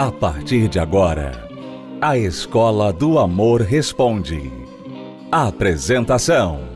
A 0.00 0.10
partir 0.10 0.66
de 0.66 0.78
agora, 0.78 1.46
a 2.00 2.16
Escola 2.16 2.90
do 2.90 3.18
Amor 3.18 3.60
Responde. 3.60 4.50
Apresentação: 5.30 6.70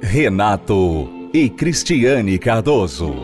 Renato 0.00 1.10
e 1.34 1.50
Cristiane 1.50 2.38
Cardoso. 2.38 3.16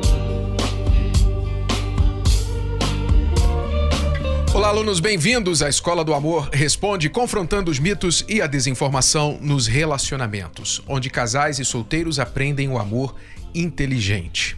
Olá, 4.53 4.71
alunos, 4.71 4.99
bem-vindos 4.99 5.63
à 5.63 5.69
Escola 5.69 6.05
do 6.05 6.15
Amor 6.15 6.51
Responde, 6.53 7.09
confrontando 7.09 7.71
os 7.71 7.79
mitos 7.79 8.25
e 8.29 8.43
a 8.43 8.49
desinformação 8.49 9.39
nos 9.41 9.69
relacionamentos, 9.69 10.83
onde 10.89 11.09
casais 11.09 11.61
e 11.61 11.65
solteiros 11.65 12.19
aprendem 12.19 12.69
o 12.69 12.77
amor 12.77 13.15
inteligente. 13.55 14.57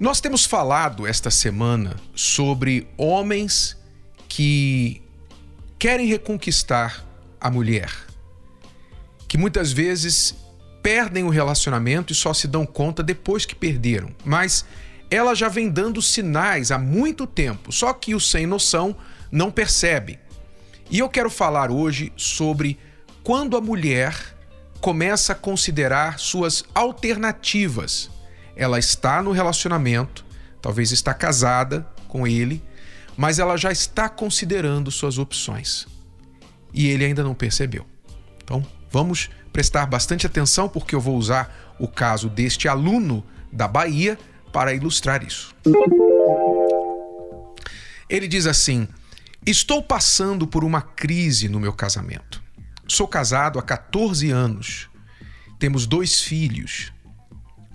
Nós 0.00 0.20
temos 0.20 0.44
falado 0.44 1.06
esta 1.06 1.30
semana 1.30 1.94
sobre 2.12 2.88
homens 2.98 3.75
que 4.28 5.02
querem 5.78 6.06
reconquistar 6.06 7.04
a 7.40 7.50
mulher, 7.50 7.90
que 9.28 9.36
muitas 9.36 9.72
vezes 9.72 10.34
perdem 10.82 11.24
o 11.24 11.28
relacionamento 11.28 12.12
e 12.12 12.16
só 12.16 12.32
se 12.32 12.46
dão 12.46 12.64
conta 12.64 13.02
depois 13.02 13.44
que 13.44 13.54
perderam, 13.54 14.10
mas 14.24 14.64
ela 15.10 15.34
já 15.34 15.48
vem 15.48 15.68
dando 15.68 16.00
sinais 16.00 16.70
há 16.70 16.78
muito 16.78 17.26
tempo, 17.26 17.72
só 17.72 17.92
que 17.92 18.14
o 18.14 18.20
sem 18.20 18.46
noção 18.46 18.96
não 19.30 19.50
percebe. 19.50 20.18
E 20.90 20.98
eu 20.98 21.08
quero 21.08 21.30
falar 21.30 21.70
hoje 21.70 22.12
sobre 22.16 22.78
quando 23.22 23.56
a 23.56 23.60
mulher 23.60 24.16
começa 24.80 25.32
a 25.32 25.36
considerar 25.36 26.18
suas 26.18 26.64
alternativas 26.74 28.10
ela 28.56 28.78
está 28.78 29.22
no 29.22 29.32
relacionamento, 29.32 30.24
talvez 30.62 30.90
está 30.90 31.12
casada 31.12 31.86
com 32.08 32.26
ele, 32.26 32.64
mas 33.16 33.38
ela 33.38 33.56
já 33.56 33.72
está 33.72 34.08
considerando 34.08 34.90
suas 34.90 35.18
opções. 35.18 35.86
E 36.72 36.86
ele 36.88 37.04
ainda 37.04 37.22
não 37.22 37.34
percebeu. 37.34 37.86
Então, 38.42 38.64
vamos 38.90 39.30
prestar 39.52 39.86
bastante 39.86 40.26
atenção 40.26 40.68
porque 40.68 40.94
eu 40.94 41.00
vou 41.00 41.16
usar 41.16 41.74
o 41.78 41.88
caso 41.88 42.28
deste 42.28 42.68
aluno 42.68 43.24
da 43.50 43.66
Bahia 43.66 44.18
para 44.52 44.74
ilustrar 44.74 45.24
isso. 45.24 45.54
Ele 48.08 48.28
diz 48.28 48.46
assim: 48.46 48.86
Estou 49.44 49.82
passando 49.82 50.46
por 50.46 50.64
uma 50.64 50.82
crise 50.82 51.48
no 51.48 51.58
meu 51.58 51.72
casamento. 51.72 52.42
Sou 52.86 53.08
casado 53.08 53.58
há 53.58 53.62
14 53.62 54.30
anos. 54.30 54.88
Temos 55.58 55.86
dois 55.86 56.20
filhos. 56.20 56.92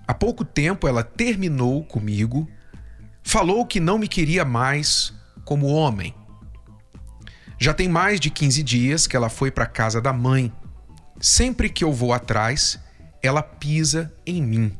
Há 0.06 0.14
pouco 0.14 0.44
tempo 0.44 0.86
ela 0.86 1.02
terminou 1.02 1.84
comigo, 1.84 2.48
falou 3.22 3.66
que 3.66 3.80
não 3.80 3.98
me 3.98 4.08
queria 4.08 4.44
mais 4.44 5.12
como 5.44 5.66
homem. 5.66 6.14
Já 7.58 7.72
tem 7.72 7.88
mais 7.88 8.18
de 8.18 8.30
15 8.30 8.62
dias 8.62 9.06
que 9.06 9.16
ela 9.16 9.28
foi 9.28 9.50
para 9.50 9.66
casa 9.66 10.00
da 10.00 10.12
mãe. 10.12 10.52
Sempre 11.20 11.68
que 11.68 11.84
eu 11.84 11.92
vou 11.92 12.12
atrás, 12.12 12.78
ela 13.22 13.42
pisa 13.42 14.12
em 14.26 14.42
mim. 14.42 14.76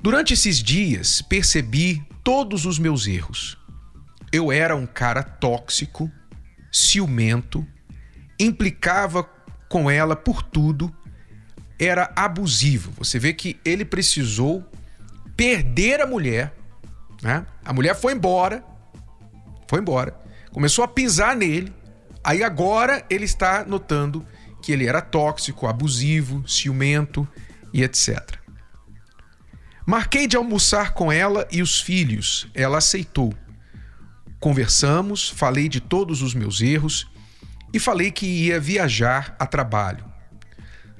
Durante 0.00 0.32
esses 0.32 0.62
dias, 0.62 1.20
percebi 1.20 2.02
todos 2.24 2.64
os 2.64 2.78
meus 2.78 3.06
erros. 3.06 3.58
Eu 4.32 4.50
era 4.50 4.74
um 4.74 4.86
cara 4.86 5.22
tóxico, 5.22 6.10
ciumento, 6.72 7.66
implicava 8.38 9.28
com 9.68 9.90
ela 9.90 10.16
por 10.16 10.42
tudo 10.42 10.94
era 11.80 12.12
abusivo. 12.14 12.92
Você 12.98 13.18
vê 13.18 13.32
que 13.32 13.58
ele 13.64 13.84
precisou 13.84 14.64
perder 15.34 16.02
a 16.02 16.06
mulher, 16.06 16.54
né? 17.22 17.46
A 17.64 17.72
mulher 17.72 17.94
foi 17.94 18.12
embora, 18.12 18.62
foi 19.70 19.78
embora, 19.78 20.18
começou 20.50 20.82
a 20.84 20.88
pisar 20.88 21.36
nele. 21.36 21.72
Aí 22.24 22.42
agora 22.42 23.04
ele 23.08 23.24
está 23.24 23.64
notando 23.64 24.26
que 24.60 24.72
ele 24.72 24.84
era 24.84 25.00
tóxico, 25.00 25.68
abusivo, 25.68 26.46
ciumento 26.46 27.26
e 27.72 27.84
etc. 27.84 28.36
Marquei 29.86 30.26
de 30.26 30.36
almoçar 30.36 30.92
com 30.92 31.12
ela 31.12 31.46
e 31.52 31.62
os 31.62 31.80
filhos. 31.80 32.48
Ela 32.52 32.78
aceitou. 32.78 33.32
Conversamos, 34.40 35.28
falei 35.28 35.68
de 35.68 35.80
todos 35.80 36.20
os 36.20 36.34
meus 36.34 36.60
erros 36.60 37.08
e 37.72 37.78
falei 37.78 38.10
que 38.10 38.26
ia 38.26 38.58
viajar 38.58 39.36
a 39.38 39.46
trabalho. 39.46 40.04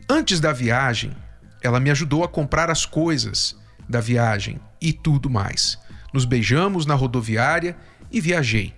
Antes 0.09 0.39
da 0.39 0.53
viagem, 0.53 1.13
ela 1.61 1.81
me 1.81 1.91
ajudou 1.91 2.23
a 2.23 2.29
comprar 2.29 2.71
as 2.71 2.87
coisas 2.87 3.59
da 3.89 4.01
viagem 4.01 4.61
e 4.81 4.93
tudo 4.93 5.29
mais. 5.29 5.77
Nos 6.15 6.25
beijamos 6.25 6.87
na 6.87 6.95
rodoviária 6.95 7.77
e 8.11 8.21
viajei. 8.21 8.75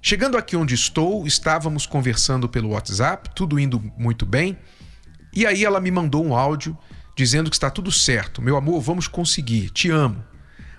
Chegando 0.00 0.36
aqui 0.36 0.56
onde 0.56 0.74
estou, 0.74 1.26
estávamos 1.26 1.84
conversando 1.84 2.48
pelo 2.48 2.70
WhatsApp, 2.70 3.30
tudo 3.34 3.58
indo 3.58 3.80
muito 3.96 4.24
bem. 4.24 4.56
E 5.34 5.46
aí 5.46 5.64
ela 5.64 5.80
me 5.80 5.90
mandou 5.90 6.24
um 6.24 6.34
áudio 6.34 6.76
dizendo 7.16 7.50
que 7.50 7.56
está 7.56 7.68
tudo 7.68 7.90
certo. 7.90 8.40
Meu 8.40 8.56
amor, 8.56 8.80
vamos 8.80 9.08
conseguir. 9.08 9.70
Te 9.70 9.90
amo. 9.90 10.24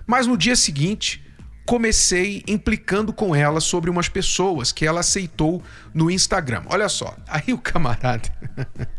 Mas 0.06 0.26
no 0.26 0.36
dia 0.36 0.56
seguinte, 0.56 1.24
comecei 1.66 2.42
implicando 2.48 3.12
com 3.12 3.34
ela 3.34 3.60
sobre 3.60 3.90
umas 3.90 4.08
pessoas 4.08 4.72
que 4.72 4.86
ela 4.86 5.00
aceitou 5.00 5.62
no 5.94 6.10
Instagram. 6.10 6.62
Olha 6.66 6.88
só, 6.88 7.16
aí 7.28 7.52
o 7.52 7.58
camarada 7.58 8.28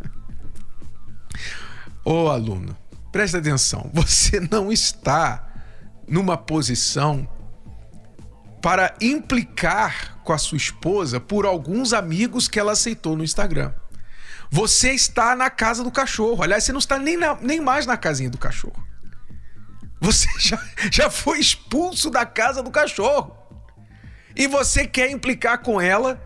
Ô 2.06 2.30
aluno, 2.30 2.78
preste 3.12 3.36
atenção, 3.36 3.92
você 3.94 4.40
não 4.40 4.72
está 4.72 5.48
numa 6.08 6.38
posição 6.38 7.28
para 8.62 8.94
implicar 9.02 10.20
com 10.24 10.32
a 10.32 10.38
sua 10.38 10.58
esposa 10.58 11.20
por 11.20 11.46
alguns 11.46 11.94
amigos 11.94 12.48
que 12.48 12.60
ela 12.60 12.74
aceitou 12.74 13.18
no 13.18 13.24
Instagram. 13.24 13.74
Você 14.52 14.92
está 14.92 15.36
na 15.36 15.50
casa 15.50 15.84
do 15.84 15.90
cachorro. 15.90 16.44
Aliás, 16.44 16.64
você 16.64 16.72
não 16.72 16.80
está 16.80 17.00
nem, 17.00 17.18
na, 17.18 17.36
nem 17.36 17.60
mais 17.60 17.86
na 17.86 17.98
casinha 17.98 18.30
do 18.30 18.38
cachorro. 18.38 18.86
Você 20.00 20.28
já, 20.38 20.62
já 20.92 21.10
foi 21.10 21.40
expulso 21.40 22.10
da 22.10 22.26
casa 22.26 22.62
do 22.62 22.70
cachorro. 22.70 23.36
E 24.36 24.48
você 24.48 24.86
quer 24.86 25.10
implicar 25.10 25.60
com 25.60 25.82
ela 25.82 26.22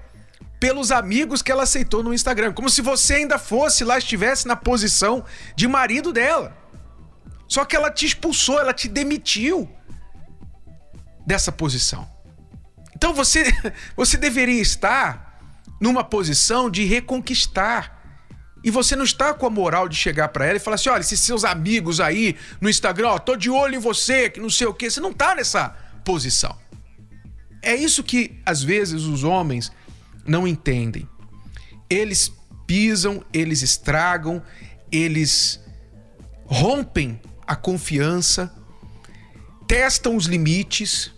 pelos 0.60 0.92
amigos 0.92 1.42
que 1.42 1.52
ela 1.52 1.64
aceitou 1.64 2.02
no 2.02 2.14
Instagram, 2.14 2.54
como 2.54 2.70
se 2.70 2.82
você 2.82 3.16
ainda 3.16 3.38
fosse 3.38 3.84
lá, 3.84 3.98
estivesse 3.98 4.48
na 4.48 4.56
posição 4.56 5.24
de 5.56 5.68
marido 5.68 6.12
dela. 6.12 6.58
Só 7.48 7.64
que 7.64 7.76
ela 7.76 7.92
te 7.92 8.06
expulsou, 8.06 8.60
ela 8.60 8.74
te 8.74 8.88
demitiu 8.88 9.70
dessa 11.26 11.52
posição. 11.52 12.15
Então 13.06 13.14
você, 13.14 13.44
você 13.96 14.18
deveria 14.18 14.60
estar 14.60 15.40
numa 15.80 16.04
posição 16.04 16.72
de 16.72 16.86
reconquistar. 16.86 17.94
E 18.64 18.72
você 18.72 18.96
não 18.96 19.04
está 19.04 19.32
com 19.32 19.46
a 19.46 19.50
moral 19.50 19.88
de 19.88 19.96
chegar 19.96 20.30
para 20.30 20.48
ela 20.48 20.58
e 20.58 20.60
falar 20.60 20.74
assim: 20.74 20.90
olha, 20.90 21.02
esses 21.02 21.20
seus 21.20 21.44
amigos 21.44 22.00
aí 22.00 22.36
no 22.60 22.68
Instagram, 22.68 23.10
ó, 23.10 23.20
tô 23.20 23.36
de 23.36 23.48
olho 23.48 23.76
em 23.76 23.80
você, 23.80 24.28
que 24.28 24.40
não 24.40 24.50
sei 24.50 24.66
o 24.66 24.74
quê. 24.74 24.90
Você 24.90 25.00
não 25.00 25.12
está 25.12 25.36
nessa 25.36 25.70
posição. 26.04 26.58
É 27.62 27.76
isso 27.76 28.04
que 28.04 28.42
às 28.44 28.64
vezes 28.64 29.04
os 29.04 29.24
homens 29.24 29.72
não 30.26 30.48
entendem. 30.48 31.08
Eles 31.88 32.32
pisam, 32.66 33.24
eles 33.32 33.62
estragam, 33.62 34.42
eles 34.92 35.64
rompem 36.48 37.22
a 37.46 37.56
confiança, 37.56 38.52
testam 39.68 40.16
os 40.16 40.26
limites 40.26 41.15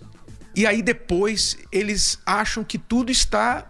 e 0.58 0.66
aí 0.66 0.82
depois 0.82 1.56
eles 1.72 2.20
acham 2.26 2.64
que 2.64 2.80
tudo 2.80 3.12
está 3.12 3.64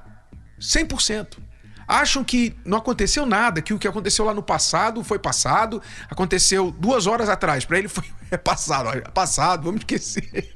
100%. 0.57 1.37
Acham 1.85 2.23
que 2.23 2.55
não 2.63 2.77
aconteceu 2.77 3.25
nada, 3.25 3.61
que 3.61 3.73
o 3.73 3.79
que 3.79 3.89
aconteceu 3.89 4.23
lá 4.23 4.33
no 4.33 4.41
passado 4.41 5.03
foi 5.03 5.19
passado, 5.19 5.81
aconteceu 6.09 6.71
duas 6.71 7.05
horas 7.05 7.27
atrás. 7.27 7.65
Para 7.65 7.79
ele 7.79 7.89
foi 7.89 8.05
é 8.31 8.37
passado, 8.37 8.87
é 8.87 9.01
passado, 9.01 9.63
vamos 9.63 9.81
esquecer. 9.81 10.49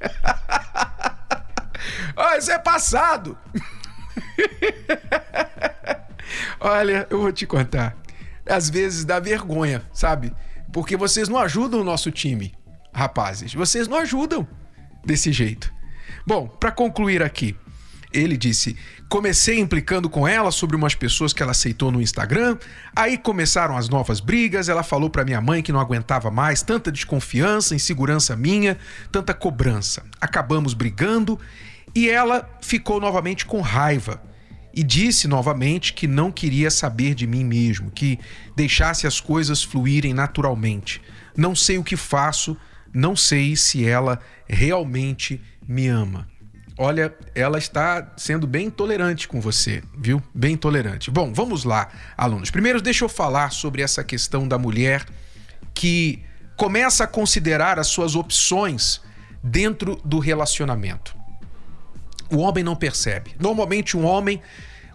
ah, 2.16 2.38
isso 2.38 2.50
é 2.50 2.58
passado. 2.58 3.36
Olha, 6.58 7.06
eu 7.10 7.20
vou 7.20 7.30
te 7.30 7.44
contar. 7.44 7.94
Às 8.48 8.70
vezes 8.70 9.04
dá 9.04 9.20
vergonha, 9.20 9.82
sabe? 9.92 10.34
Porque 10.72 10.96
vocês 10.96 11.28
não 11.28 11.36
ajudam 11.36 11.82
o 11.82 11.84
nosso 11.84 12.10
time, 12.10 12.54
rapazes. 12.90 13.52
Vocês 13.52 13.86
não 13.86 13.98
ajudam 13.98 14.48
desse 15.04 15.30
jeito. 15.30 15.81
Bom, 16.26 16.46
para 16.46 16.70
concluir 16.70 17.22
aqui, 17.22 17.56
ele 18.12 18.36
disse: 18.36 18.76
comecei 19.08 19.58
implicando 19.58 20.08
com 20.08 20.26
ela 20.28 20.50
sobre 20.50 20.76
umas 20.76 20.94
pessoas 20.94 21.32
que 21.32 21.42
ela 21.42 21.52
aceitou 21.52 21.90
no 21.90 22.00
Instagram. 22.00 22.58
Aí 22.94 23.16
começaram 23.16 23.76
as 23.76 23.88
novas 23.88 24.20
brigas. 24.20 24.68
Ela 24.68 24.82
falou 24.82 25.08
para 25.08 25.24
minha 25.24 25.40
mãe 25.40 25.62
que 25.62 25.72
não 25.72 25.80
aguentava 25.80 26.30
mais 26.30 26.62
tanta 26.62 26.92
desconfiança, 26.92 27.74
insegurança 27.74 28.36
minha, 28.36 28.78
tanta 29.10 29.32
cobrança. 29.32 30.04
Acabamos 30.20 30.74
brigando 30.74 31.38
e 31.94 32.08
ela 32.08 32.48
ficou 32.60 33.00
novamente 33.00 33.44
com 33.46 33.60
raiva 33.60 34.22
e 34.74 34.82
disse 34.82 35.28
novamente 35.28 35.92
que 35.92 36.06
não 36.06 36.32
queria 36.32 36.70
saber 36.70 37.14
de 37.14 37.26
mim 37.26 37.44
mesmo, 37.44 37.90
que 37.90 38.18
deixasse 38.56 39.06
as 39.06 39.20
coisas 39.20 39.62
fluírem 39.62 40.14
naturalmente. 40.14 41.00
Não 41.36 41.54
sei 41.54 41.76
o 41.76 41.84
que 41.84 41.96
faço, 41.96 42.56
não 42.92 43.16
sei 43.16 43.56
se 43.56 43.86
ela 43.86 44.18
realmente 44.46 45.40
me 45.66 45.88
ama. 45.88 46.28
olha, 46.78 47.14
ela 47.34 47.58
está 47.58 48.12
sendo 48.16 48.46
bem 48.46 48.66
intolerante 48.66 49.28
com 49.28 49.40
você, 49.40 49.82
viu? 49.96 50.22
Bem 50.34 50.54
intolerante. 50.54 51.10
Bom, 51.10 51.32
vamos 51.32 51.64
lá, 51.64 51.88
alunos. 52.16 52.50
Primeiro, 52.50 52.80
deixa 52.80 53.04
eu 53.04 53.08
falar 53.08 53.52
sobre 53.52 53.82
essa 53.82 54.02
questão 54.02 54.48
da 54.48 54.58
mulher 54.58 55.04
que 55.74 56.22
começa 56.56 57.04
a 57.04 57.06
considerar 57.06 57.78
as 57.78 57.86
suas 57.86 58.16
opções 58.16 59.00
dentro 59.42 60.00
do 60.04 60.18
relacionamento. 60.18 61.14
O 62.30 62.38
homem 62.38 62.64
não 62.64 62.74
percebe. 62.74 63.34
Normalmente, 63.38 63.96
um 63.96 64.04
homem, 64.04 64.40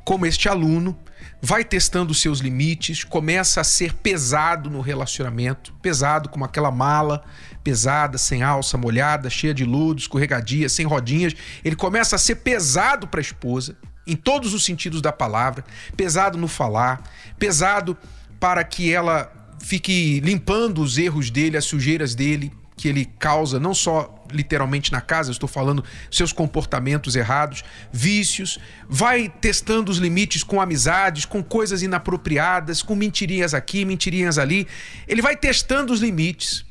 como 0.03 0.25
este 0.25 0.49
aluno, 0.49 0.97
vai 1.41 1.63
testando 1.63 2.11
os 2.11 2.21
seus 2.21 2.39
limites, 2.39 3.03
começa 3.03 3.61
a 3.61 3.63
ser 3.63 3.93
pesado 3.93 4.69
no 4.69 4.81
relacionamento, 4.81 5.73
pesado 5.81 6.29
como 6.29 6.45
aquela 6.45 6.71
mala 6.71 7.23
pesada, 7.67 8.17
sem 8.17 8.43
alça, 8.43 8.77
molhada, 8.77 9.29
cheia 9.29 9.53
de 9.53 9.65
lodo, 9.65 9.99
escorregadia, 9.99 10.69
sem 10.69 10.85
rodinhas. 10.85 11.35
Ele 11.65 11.75
começa 11.75 12.15
a 12.15 12.19
ser 12.19 12.35
pesado 12.35 13.07
para 13.07 13.19
a 13.19 13.21
esposa, 13.21 13.75
em 14.07 14.15
todos 14.15 14.53
os 14.53 14.63
sentidos 14.63 15.01
da 15.01 15.11
palavra, 15.11 15.65
pesado 15.97 16.37
no 16.37 16.47
falar, 16.47 17.03
pesado 17.37 17.97
para 18.39 18.63
que 18.63 18.93
ela 18.93 19.29
fique 19.59 20.21
limpando 20.21 20.81
os 20.81 20.97
erros 20.97 21.29
dele, 21.29 21.57
as 21.57 21.65
sujeiras 21.65 22.15
dele, 22.15 22.53
que 22.77 22.87
ele 22.87 23.05
causa, 23.05 23.59
não 23.59 23.73
só 23.73 24.13
literalmente 24.31 24.91
na 24.91 25.01
casa, 25.01 25.31
estou 25.31 25.49
falando 25.49 25.83
seus 26.11 26.31
comportamentos 26.31 27.15
errados, 27.15 27.63
vícios, 27.91 28.59
vai 28.87 29.27
testando 29.27 29.91
os 29.91 29.97
limites 29.97 30.43
com 30.43 30.61
amizades, 30.61 31.25
com 31.25 31.43
coisas 31.43 31.81
inapropriadas, 31.81 32.83
com 32.83 32.95
mentirinhas 32.95 33.53
aqui, 33.53 33.83
mentirinhas 33.83 34.37
ali. 34.37 34.67
Ele 35.07 35.21
vai 35.21 35.35
testando 35.35 35.91
os 35.91 36.01
limites, 36.01 36.63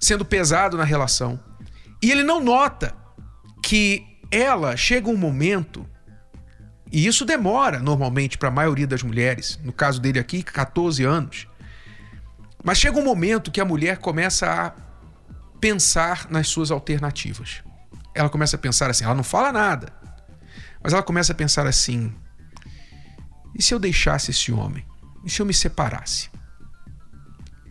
sendo 0.00 0.24
pesado 0.24 0.76
na 0.76 0.84
relação. 0.84 1.38
E 2.02 2.10
ele 2.10 2.24
não 2.24 2.42
nota 2.42 2.92
que 3.62 4.04
ela 4.30 4.76
chega 4.76 5.08
um 5.08 5.16
momento 5.16 5.86
e 6.92 7.06
isso 7.06 7.24
demora 7.24 7.78
normalmente 7.78 8.36
para 8.36 8.48
a 8.48 8.52
maioria 8.52 8.86
das 8.86 9.02
mulheres, 9.02 9.58
no 9.64 9.72
caso 9.72 9.98
dele 9.98 10.18
aqui, 10.18 10.42
14 10.42 11.02
anos. 11.02 11.48
Mas 12.62 12.76
chega 12.76 12.98
um 12.98 13.02
momento 13.02 13.50
que 13.50 13.62
a 13.62 13.64
mulher 13.64 13.96
começa 13.96 14.46
a 14.46 14.91
pensar 15.62 16.26
nas 16.28 16.48
suas 16.48 16.72
alternativas. 16.72 17.62
Ela 18.12 18.28
começa 18.28 18.56
a 18.56 18.58
pensar 18.58 18.90
assim, 18.90 19.04
ela 19.04 19.14
não 19.14 19.22
fala 19.22 19.52
nada, 19.52 19.92
mas 20.82 20.92
ela 20.92 21.04
começa 21.04 21.32
a 21.32 21.36
pensar 21.36 21.68
assim: 21.68 22.12
e 23.56 23.62
se 23.62 23.72
eu 23.72 23.78
deixasse 23.78 24.32
esse 24.32 24.50
homem? 24.50 24.84
E 25.24 25.30
se 25.30 25.40
eu 25.40 25.46
me 25.46 25.54
separasse? 25.54 26.28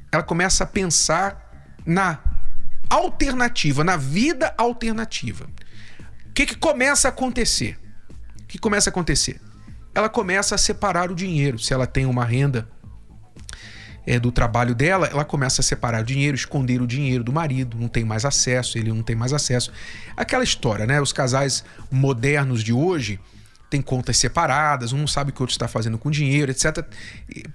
Ela 0.09 0.23
começa 0.23 0.63
a 0.63 0.67
pensar 0.67 1.75
na 1.85 2.17
alternativa, 2.89 3.83
na 3.83 3.97
vida 3.97 4.55
alternativa. 4.57 5.49
O 6.29 6.33
que, 6.33 6.45
que 6.45 6.55
começa 6.55 7.09
a 7.09 7.11
acontecer? 7.11 7.77
O 8.41 8.45
que 8.45 8.57
começa 8.57 8.89
a 8.89 8.91
acontecer? 8.91 9.41
Ela 9.94 10.07
começa 10.07 10.55
a 10.55 10.57
separar 10.57 11.11
o 11.11 11.15
dinheiro. 11.15 11.59
Se 11.59 11.73
ela 11.73 11.85
tem 11.85 12.05
uma 12.05 12.23
renda 12.23 12.69
é, 14.06 14.19
do 14.19 14.31
trabalho 14.31 14.74
dela, 14.74 15.07
ela 15.07 15.24
começa 15.25 15.62
a 15.62 15.63
separar 15.63 16.01
o 16.01 16.06
dinheiro, 16.06 16.36
esconder 16.36 16.81
o 16.81 16.88
dinheiro 16.88 17.24
do 17.24 17.31
marido, 17.31 17.77
não 17.77 17.88
tem 17.88 18.03
mais 18.03 18.25
acesso, 18.25 18.77
ele 18.77 18.89
não 18.89 19.03
tem 19.03 19.15
mais 19.15 19.33
acesso. 19.33 19.71
Aquela 20.15 20.44
história, 20.44 20.86
né? 20.86 21.00
Os 21.01 21.13
casais 21.13 21.63
modernos 21.89 22.63
de 22.63 22.74
hoje 22.74 23.19
têm 23.69 23.81
contas 23.81 24.18
separadas, 24.18 24.92
um 24.92 24.98
não 24.98 25.07
sabe 25.07 25.31
o 25.31 25.33
que 25.33 25.42
o 25.42 25.44
outro 25.44 25.53
está 25.53 25.68
fazendo 25.68 25.98
com 25.98 26.09
o 26.09 26.12
dinheiro, 26.12 26.51
etc. 26.51 26.86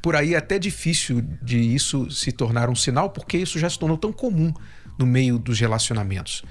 Por 0.00 0.16
aí 0.16 0.34
é 0.34 0.38
até 0.38 0.58
difícil 0.58 1.22
de 1.42 1.58
isso 1.58 2.10
se 2.10 2.32
tornar 2.32 2.70
um 2.70 2.74
sinal, 2.74 3.10
porque 3.10 3.36
isso 3.36 3.58
já 3.58 3.68
se 3.68 3.78
tornou 3.78 3.98
tão 3.98 4.12
comum 4.12 4.52
no 4.98 5.04
meio 5.04 5.38
dos 5.38 5.60
relacionamentos 5.60 6.42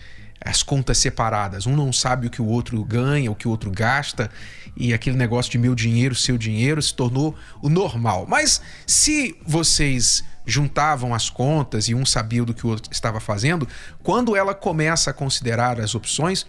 as 0.45 0.61
contas 0.61 0.99
separadas. 0.99 1.65
Um 1.65 1.75
não 1.75 1.91
sabe 1.91 2.27
o 2.27 2.29
que 2.29 2.41
o 2.41 2.45
outro 2.45 2.83
ganha, 2.85 3.31
o 3.31 3.35
que 3.35 3.47
o 3.47 3.51
outro 3.51 3.71
gasta, 3.71 4.29
e 4.77 4.93
aquele 4.93 5.17
negócio 5.17 5.51
de 5.51 5.57
meu 5.57 5.73
dinheiro, 5.73 6.13
seu 6.13 6.37
dinheiro 6.37 6.81
se 6.81 6.93
tornou 6.93 7.35
o 7.63 7.69
normal. 7.69 8.27
Mas 8.29 8.61
se 8.85 9.35
vocês 9.45 10.23
juntavam 10.45 11.15
as 11.15 11.29
contas 11.29 11.89
e 11.89 11.95
um 11.95 12.05
sabia 12.05 12.43
do 12.43 12.53
que 12.53 12.67
o 12.67 12.69
outro 12.69 12.93
estava 12.93 13.19
fazendo, 13.19 13.67
quando 14.03 14.35
ela 14.35 14.53
começa 14.53 15.09
a 15.09 15.13
considerar 15.13 15.79
as 15.79 15.95
opções, 15.95 16.45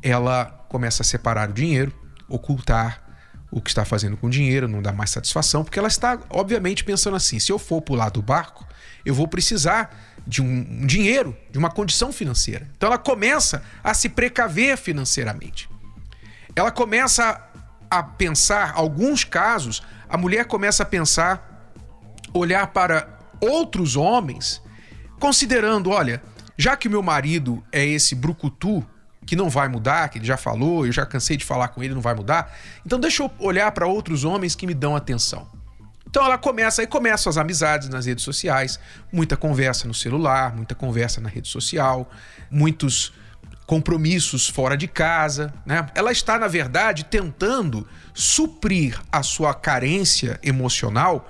ela 0.00 0.44
começa 0.68 1.02
a 1.02 1.04
separar 1.04 1.50
o 1.50 1.52
dinheiro, 1.52 1.92
ocultar 2.28 3.02
o 3.50 3.60
que 3.60 3.70
está 3.70 3.84
fazendo 3.84 4.16
com 4.16 4.28
o 4.28 4.30
dinheiro, 4.30 4.68
não 4.68 4.80
dá 4.80 4.92
mais 4.92 5.10
satisfação, 5.10 5.64
porque 5.64 5.78
ela 5.78 5.88
está, 5.88 6.18
obviamente, 6.30 6.84
pensando 6.84 7.16
assim: 7.16 7.40
se 7.40 7.50
eu 7.50 7.58
for 7.58 7.80
pular 7.80 8.10
do 8.10 8.22
barco, 8.22 8.66
eu 9.04 9.14
vou 9.14 9.26
precisar 9.26 10.13
de 10.26 10.42
um 10.42 10.86
dinheiro, 10.86 11.36
de 11.50 11.58
uma 11.58 11.70
condição 11.70 12.12
financeira. 12.12 12.68
Então 12.76 12.86
ela 12.88 12.98
começa 12.98 13.62
a 13.82 13.92
se 13.92 14.08
precaver 14.08 14.76
financeiramente. 14.76 15.68
Ela 16.56 16.70
começa 16.70 17.42
a 17.90 18.02
pensar, 18.02 18.72
alguns 18.74 19.24
casos, 19.24 19.82
a 20.08 20.16
mulher 20.16 20.46
começa 20.46 20.82
a 20.82 20.86
pensar, 20.86 21.72
olhar 22.32 22.68
para 22.68 23.08
outros 23.40 23.96
homens, 23.96 24.62
considerando, 25.20 25.90
olha, 25.90 26.22
já 26.56 26.76
que 26.76 26.88
meu 26.88 27.02
marido 27.02 27.62
é 27.70 27.84
esse 27.84 28.14
brucutu 28.14 28.84
que 29.26 29.36
não 29.36 29.48
vai 29.48 29.68
mudar, 29.68 30.08
que 30.08 30.18
ele 30.18 30.26
já 30.26 30.36
falou, 30.36 30.86
eu 30.86 30.92
já 30.92 31.06
cansei 31.06 31.36
de 31.36 31.44
falar 31.44 31.68
com 31.68 31.82
ele, 31.82 31.94
não 31.94 32.00
vai 32.00 32.14
mudar, 32.14 32.54
então 32.84 32.98
deixa 32.98 33.22
eu 33.22 33.30
olhar 33.38 33.70
para 33.72 33.86
outros 33.86 34.24
homens 34.24 34.54
que 34.54 34.66
me 34.66 34.74
dão 34.74 34.94
atenção. 34.94 35.48
Então 36.14 36.24
ela 36.24 36.38
começa, 36.38 36.80
aí 36.80 36.86
começam 36.86 37.28
as 37.28 37.36
amizades 37.36 37.88
nas 37.88 38.06
redes 38.06 38.22
sociais, 38.22 38.78
muita 39.10 39.36
conversa 39.36 39.88
no 39.88 39.92
celular, 39.92 40.54
muita 40.54 40.72
conversa 40.72 41.20
na 41.20 41.28
rede 41.28 41.48
social, 41.48 42.08
muitos 42.48 43.12
compromissos 43.66 44.48
fora 44.48 44.76
de 44.76 44.86
casa, 44.86 45.52
né? 45.66 45.84
Ela 45.92 46.12
está, 46.12 46.38
na 46.38 46.46
verdade, 46.46 47.04
tentando 47.04 47.84
suprir 48.14 48.96
a 49.10 49.24
sua 49.24 49.52
carência 49.54 50.38
emocional, 50.40 51.28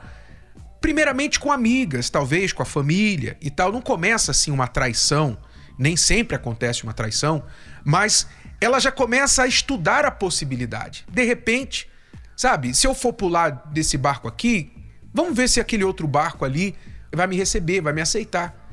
primeiramente 0.82 1.40
com 1.40 1.50
amigas, 1.50 2.10
talvez 2.10 2.52
com 2.52 2.62
a 2.62 2.66
família 2.66 3.38
e 3.40 3.48
tal. 3.48 3.72
Não 3.72 3.80
começa 3.80 4.32
assim 4.32 4.50
uma 4.50 4.66
traição, 4.66 5.38
nem 5.78 5.96
sempre 5.96 6.36
acontece 6.36 6.82
uma 6.82 6.92
traição, 6.92 7.42
mas 7.82 8.26
ela 8.60 8.78
já 8.78 8.92
começa 8.92 9.44
a 9.44 9.46
estudar 9.46 10.04
a 10.04 10.10
possibilidade. 10.10 11.06
De 11.10 11.24
repente, 11.24 11.88
sabe, 12.36 12.74
se 12.74 12.86
eu 12.86 12.94
for 12.94 13.14
pular 13.14 13.62
desse 13.72 13.96
barco 13.96 14.28
aqui, 14.28 14.73
Vamos 15.14 15.36
ver 15.36 15.48
se 15.48 15.60
aquele 15.60 15.84
outro 15.84 16.08
barco 16.08 16.44
ali 16.44 16.74
vai 17.14 17.28
me 17.28 17.36
receber, 17.36 17.80
vai 17.80 17.92
me 17.92 18.00
aceitar. 18.00 18.68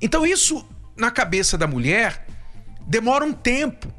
Então, 0.00 0.24
isso 0.24 0.64
na 0.96 1.10
cabeça 1.10 1.58
da 1.58 1.66
mulher 1.66 2.24
demora 2.86 3.24
um 3.24 3.32
tempo. 3.32 3.92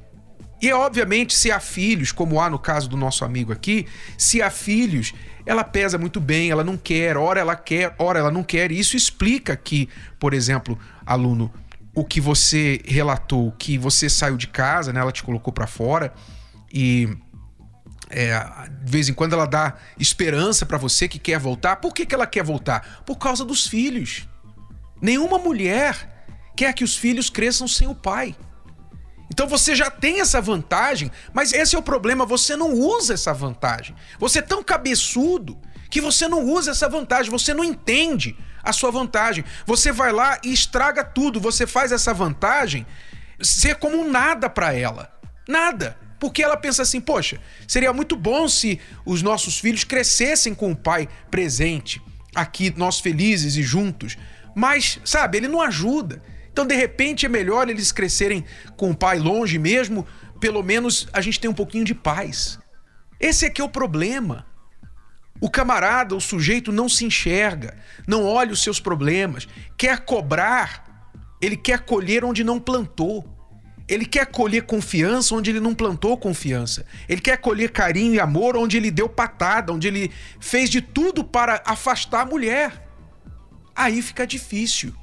E 0.62 0.72
obviamente, 0.72 1.36
se 1.36 1.52
há 1.52 1.60
filhos, 1.60 2.14
como 2.14 2.40
há 2.40 2.50
no 2.50 2.58
caso 2.58 2.88
do 2.88 2.96
nosso 2.96 3.26
amigo 3.26 3.52
aqui, 3.52 3.86
se 4.18 4.42
há 4.42 4.50
filhos, 4.50 5.14
ela 5.46 5.62
pesa 5.62 5.98
muito 5.98 6.22
bem, 6.22 6.52
ela 6.52 6.64
não 6.64 6.78
quer, 6.78 7.18
ora 7.18 7.42
ela 7.42 7.56
quer, 7.56 7.94
ora 8.00 8.20
ela 8.20 8.32
não 8.32 8.44
quer. 8.44 8.72
E 8.72 8.80
isso 8.80 8.96
explica 8.96 9.58
que, 9.58 9.90
por 10.18 10.34
exemplo, 10.34 10.80
aluno, 11.06 11.52
o 11.94 12.06
que 12.06 12.22
você 12.22 12.82
relatou, 12.86 13.52
que 13.52 13.78
você 13.78 14.10
saiu 14.10 14.38
de 14.38 14.48
casa, 14.48 14.94
né, 14.94 15.02
ela 15.02 15.12
te 15.12 15.22
colocou 15.22 15.52
para 15.52 15.68
fora 15.68 16.14
e 16.74 17.10
é, 18.14 18.70
de 18.84 18.92
vez 18.92 19.10
em 19.10 19.14
quando 19.14 19.34
ela 19.34 19.46
dá 19.46 19.74
esperança 20.00 20.66
para 20.66 20.78
você 20.78 21.08
que 21.08 21.18
quer 21.18 21.40
voltar. 21.40 21.78
Por 21.78 21.94
que, 21.94 22.06
que 22.06 22.14
ela 22.14 22.28
quer 22.28 22.44
voltar? 22.44 23.04
Por 23.06 23.18
causa 23.18 23.44
dos 23.44 23.68
filhos. 23.68 24.28
Nenhuma 25.02 25.38
mulher 25.38 26.28
quer 26.56 26.74
que 26.74 26.84
os 26.84 26.96
filhos 26.96 27.30
cresçam 27.30 27.68
sem 27.68 27.88
o 27.88 27.96
pai. 27.96 28.36
Então 29.30 29.48
você 29.48 29.76
já 29.76 29.90
tem 29.90 30.22
essa 30.22 30.40
vantagem, 30.40 31.12
mas 31.34 31.54
esse 31.54 31.76
é 31.76 31.80
o 31.80 31.82
problema, 31.82 32.26
você 32.26 32.56
não 32.56 32.72
usa 32.74 33.16
essa 33.16 33.34
vantagem. 33.34 33.96
Você 34.20 34.40
é 34.40 34.44
tão 34.44 34.64
cabeçudo 34.64 35.60
que 35.90 36.00
você 36.00 36.28
não 36.28 36.44
usa 36.46 36.72
essa 36.72 36.88
vantagem, 36.88 37.32
você 37.32 37.54
não 37.54 37.64
entende 37.64 38.38
a 38.64 38.72
sua 38.72 38.92
vantagem. 38.92 39.44
Você 39.66 39.92
vai 39.92 40.12
lá 40.12 40.40
e 40.44 40.54
estraga 40.54 41.04
tudo, 41.04 41.40
você 41.40 41.66
faz 41.66 41.92
essa 41.92 42.14
vantagem 42.14 42.86
ser 43.42 43.76
como 43.76 43.98
um 43.98 44.10
nada 44.10 44.50
para 44.50 44.74
ela. 44.74 45.12
Nada. 45.48 45.98
Porque 46.24 46.42
ela 46.42 46.56
pensa 46.56 46.84
assim: 46.84 47.02
poxa, 47.02 47.38
seria 47.68 47.92
muito 47.92 48.16
bom 48.16 48.48
se 48.48 48.80
os 49.06 49.22
nossos 49.22 49.60
filhos 49.60 49.84
crescessem 49.84 50.56
com 50.56 50.72
o 50.72 50.76
pai 50.76 51.10
presente, 51.30 52.02
aqui, 52.34 52.74
nós 52.78 53.02
felizes 53.02 53.58
e 53.58 53.62
juntos. 53.62 54.18
Mas, 54.56 55.02
sabe, 55.04 55.38
ele 55.38 55.50
não 55.50 55.60
ajuda. 55.62 56.24
Então, 56.50 56.66
de 56.66 56.76
repente, 56.76 57.26
é 57.26 57.30
melhor 57.30 57.68
eles 57.68 57.92
crescerem 57.92 58.46
com 58.78 58.92
o 58.92 58.96
pai 58.96 59.20
longe 59.20 59.60
mesmo, 59.60 60.08
pelo 60.40 60.64
menos 60.64 61.10
a 61.12 61.20
gente 61.20 61.42
tem 61.42 61.50
um 61.50 61.54
pouquinho 61.54 61.84
de 61.84 61.94
paz. 61.94 62.58
Esse 63.20 63.48
é 63.48 63.50
que 63.50 63.60
é 63.60 63.66
o 63.66 63.68
problema. 63.68 64.46
O 65.42 65.50
camarada, 65.50 66.16
o 66.16 66.22
sujeito 66.22 66.72
não 66.72 66.88
se 66.88 67.04
enxerga, 67.04 67.78
não 68.08 68.24
olha 68.24 68.54
os 68.54 68.64
seus 68.64 68.80
problemas, 68.80 69.46
quer 69.78 70.06
cobrar, 70.06 71.12
ele 71.42 71.58
quer 71.58 71.82
colher 71.82 72.24
onde 72.24 72.46
não 72.46 72.62
plantou. 72.62 73.43
Ele 73.88 74.06
quer 74.06 74.26
colher 74.28 74.64
confiança 74.64 75.36
onde 75.36 75.50
ele 75.50 75.60
não 75.60 75.76
plantou 75.76 76.18
confiança. 76.18 76.86
Ele 77.08 77.20
quer 77.20 77.38
colher 77.38 77.72
carinho 77.72 78.14
e 78.14 78.20
amor 78.20 78.56
onde 78.56 78.78
ele 78.78 78.90
deu 78.90 79.10
patada, 79.10 79.74
onde 79.74 79.88
ele 79.88 80.12
fez 80.40 80.70
de 80.70 80.82
tudo 80.82 81.24
para 81.24 81.62
afastar 81.66 82.22
a 82.22 82.26
mulher. 82.26 82.88
Aí 83.76 84.02
fica 84.02 84.26
difícil. 84.26 84.94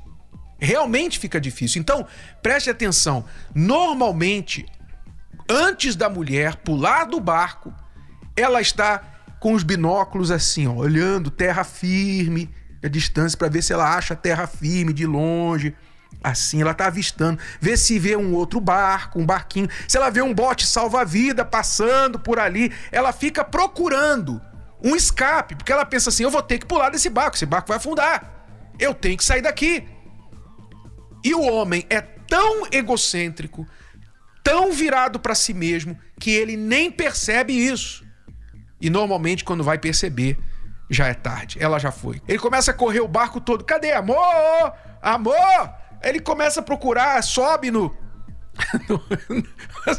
Realmente 0.59 1.19
fica 1.19 1.41
difícil. 1.41 1.81
Então, 1.81 2.07
preste 2.43 2.71
atenção. 2.71 3.25
Normalmente, 3.55 4.67
antes 5.49 5.95
da 5.95 6.09
mulher 6.09 6.57
pular 6.57 7.05
do 7.05 7.21
barco, 7.21 7.75
ela 8.37 8.61
está 8.61 9.03
com 9.41 9.55
os 9.55 9.63
binóculos 9.63 10.31
assim, 10.31 10.67
ó, 10.67 10.75
olhando 10.75 11.31
terra 11.31 11.65
firme, 11.65 12.51
a 12.83 12.89
distância 12.89 13.37
para 13.37 13.49
ver 13.49 13.63
se 13.63 13.73
ela 13.73 13.97
acha 13.97 14.15
terra 14.15 14.47
firme 14.47 14.93
de 14.93 15.07
longe. 15.07 15.75
Assim, 16.23 16.61
ela 16.61 16.75
tá 16.75 16.87
avistando, 16.87 17.41
vê 17.61 17.77
se 17.77 17.99
vê 17.99 18.15
um 18.15 18.35
outro 18.35 18.61
barco, 18.61 19.19
um 19.19 19.25
barquinho. 19.25 19.69
Se 19.89 19.97
ela 19.97 20.11
vê 20.11 20.21
um 20.21 20.35
bote 20.35 20.67
salva-vida 20.67 21.45
passando 21.45 22.19
por 22.19 22.39
ali, 22.39 22.71
ela 22.93 23.11
fica 23.11 23.43
procurando 23.43 24.41
um 24.83 24.95
escape, 24.95 25.55
porque 25.55 25.73
ela 25.73 25.85
pensa 25.85 26.11
assim: 26.11 26.23
eu 26.23 26.31
vou 26.31 26.43
ter 26.43 26.59
que 26.59 26.67
pular 26.67 26.91
desse 26.91 27.09
barco, 27.09 27.37
esse 27.37 27.47
barco 27.47 27.69
vai 27.69 27.79
afundar. 27.79 28.45
Eu 28.79 28.95
tenho 28.95 29.17
que 29.17 29.25
sair 29.25 29.41
daqui. 29.41 29.87
E 31.25 31.35
o 31.35 31.43
homem 31.43 31.87
é 31.89 32.01
tão 32.01 32.67
egocêntrico, 32.71 33.67
tão 34.43 34.73
virado 34.73 35.19
para 35.19 35.35
si 35.35 35.53
mesmo, 35.53 35.99
que 36.19 36.31
ele 36.31 36.57
nem 36.57 36.91
percebe 36.91 37.53
isso. 37.53 38.05
E 38.81 38.89
normalmente, 38.89 39.45
quando 39.45 39.63
vai 39.63 39.79
perceber, 39.79 40.39
já 40.89 41.07
é 41.07 41.15
tarde. 41.15 41.59
Ela 41.61 41.79
já 41.79 41.93
foi. 41.93 42.21
Ele 42.27 42.39
começa 42.39 42.71
a 42.71 42.75
correr 42.75 43.01
o 43.01 43.09
barco 43.09 43.41
todo. 43.41 43.65
Cadê 43.65 43.93
amor? 43.93 44.73
Amor! 45.03 45.80
Ele 46.03 46.21
começa 46.21 46.61
a 46.61 46.63
procurar, 46.63 47.23
sobe 47.23 47.71
no. 47.71 47.95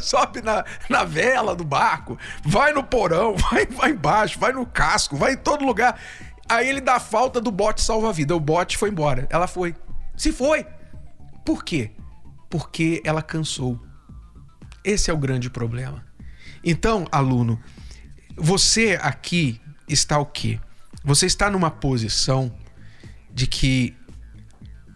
sobe 0.00 0.40
na, 0.40 0.64
na 0.88 1.04
vela 1.04 1.54
do 1.54 1.64
barco, 1.64 2.18
vai 2.44 2.72
no 2.72 2.84
porão, 2.84 3.36
vai, 3.50 3.66
vai 3.66 3.90
embaixo, 3.90 4.38
vai 4.38 4.52
no 4.52 4.66
casco, 4.66 5.16
vai 5.16 5.32
em 5.32 5.36
todo 5.36 5.64
lugar. 5.64 5.98
Aí 6.48 6.68
ele 6.68 6.80
dá 6.80 7.00
falta 7.00 7.40
do 7.40 7.50
bote 7.50 7.80
salva-vida. 7.80 8.36
O 8.36 8.40
bote 8.40 8.76
foi 8.76 8.90
embora. 8.90 9.26
Ela 9.30 9.46
foi. 9.46 9.74
Se 10.16 10.32
foi. 10.32 10.66
Por 11.44 11.64
quê? 11.64 11.92
Porque 12.50 13.00
ela 13.04 13.22
cansou. 13.22 13.80
Esse 14.84 15.10
é 15.10 15.14
o 15.14 15.16
grande 15.16 15.48
problema. 15.48 16.04
Então, 16.64 17.06
aluno, 17.10 17.60
você 18.36 18.98
aqui 19.00 19.60
está 19.88 20.18
o 20.18 20.26
quê? 20.26 20.60
Você 21.04 21.26
está 21.26 21.50
numa 21.50 21.70
posição 21.70 22.52
de 23.32 23.46
que 23.46 23.96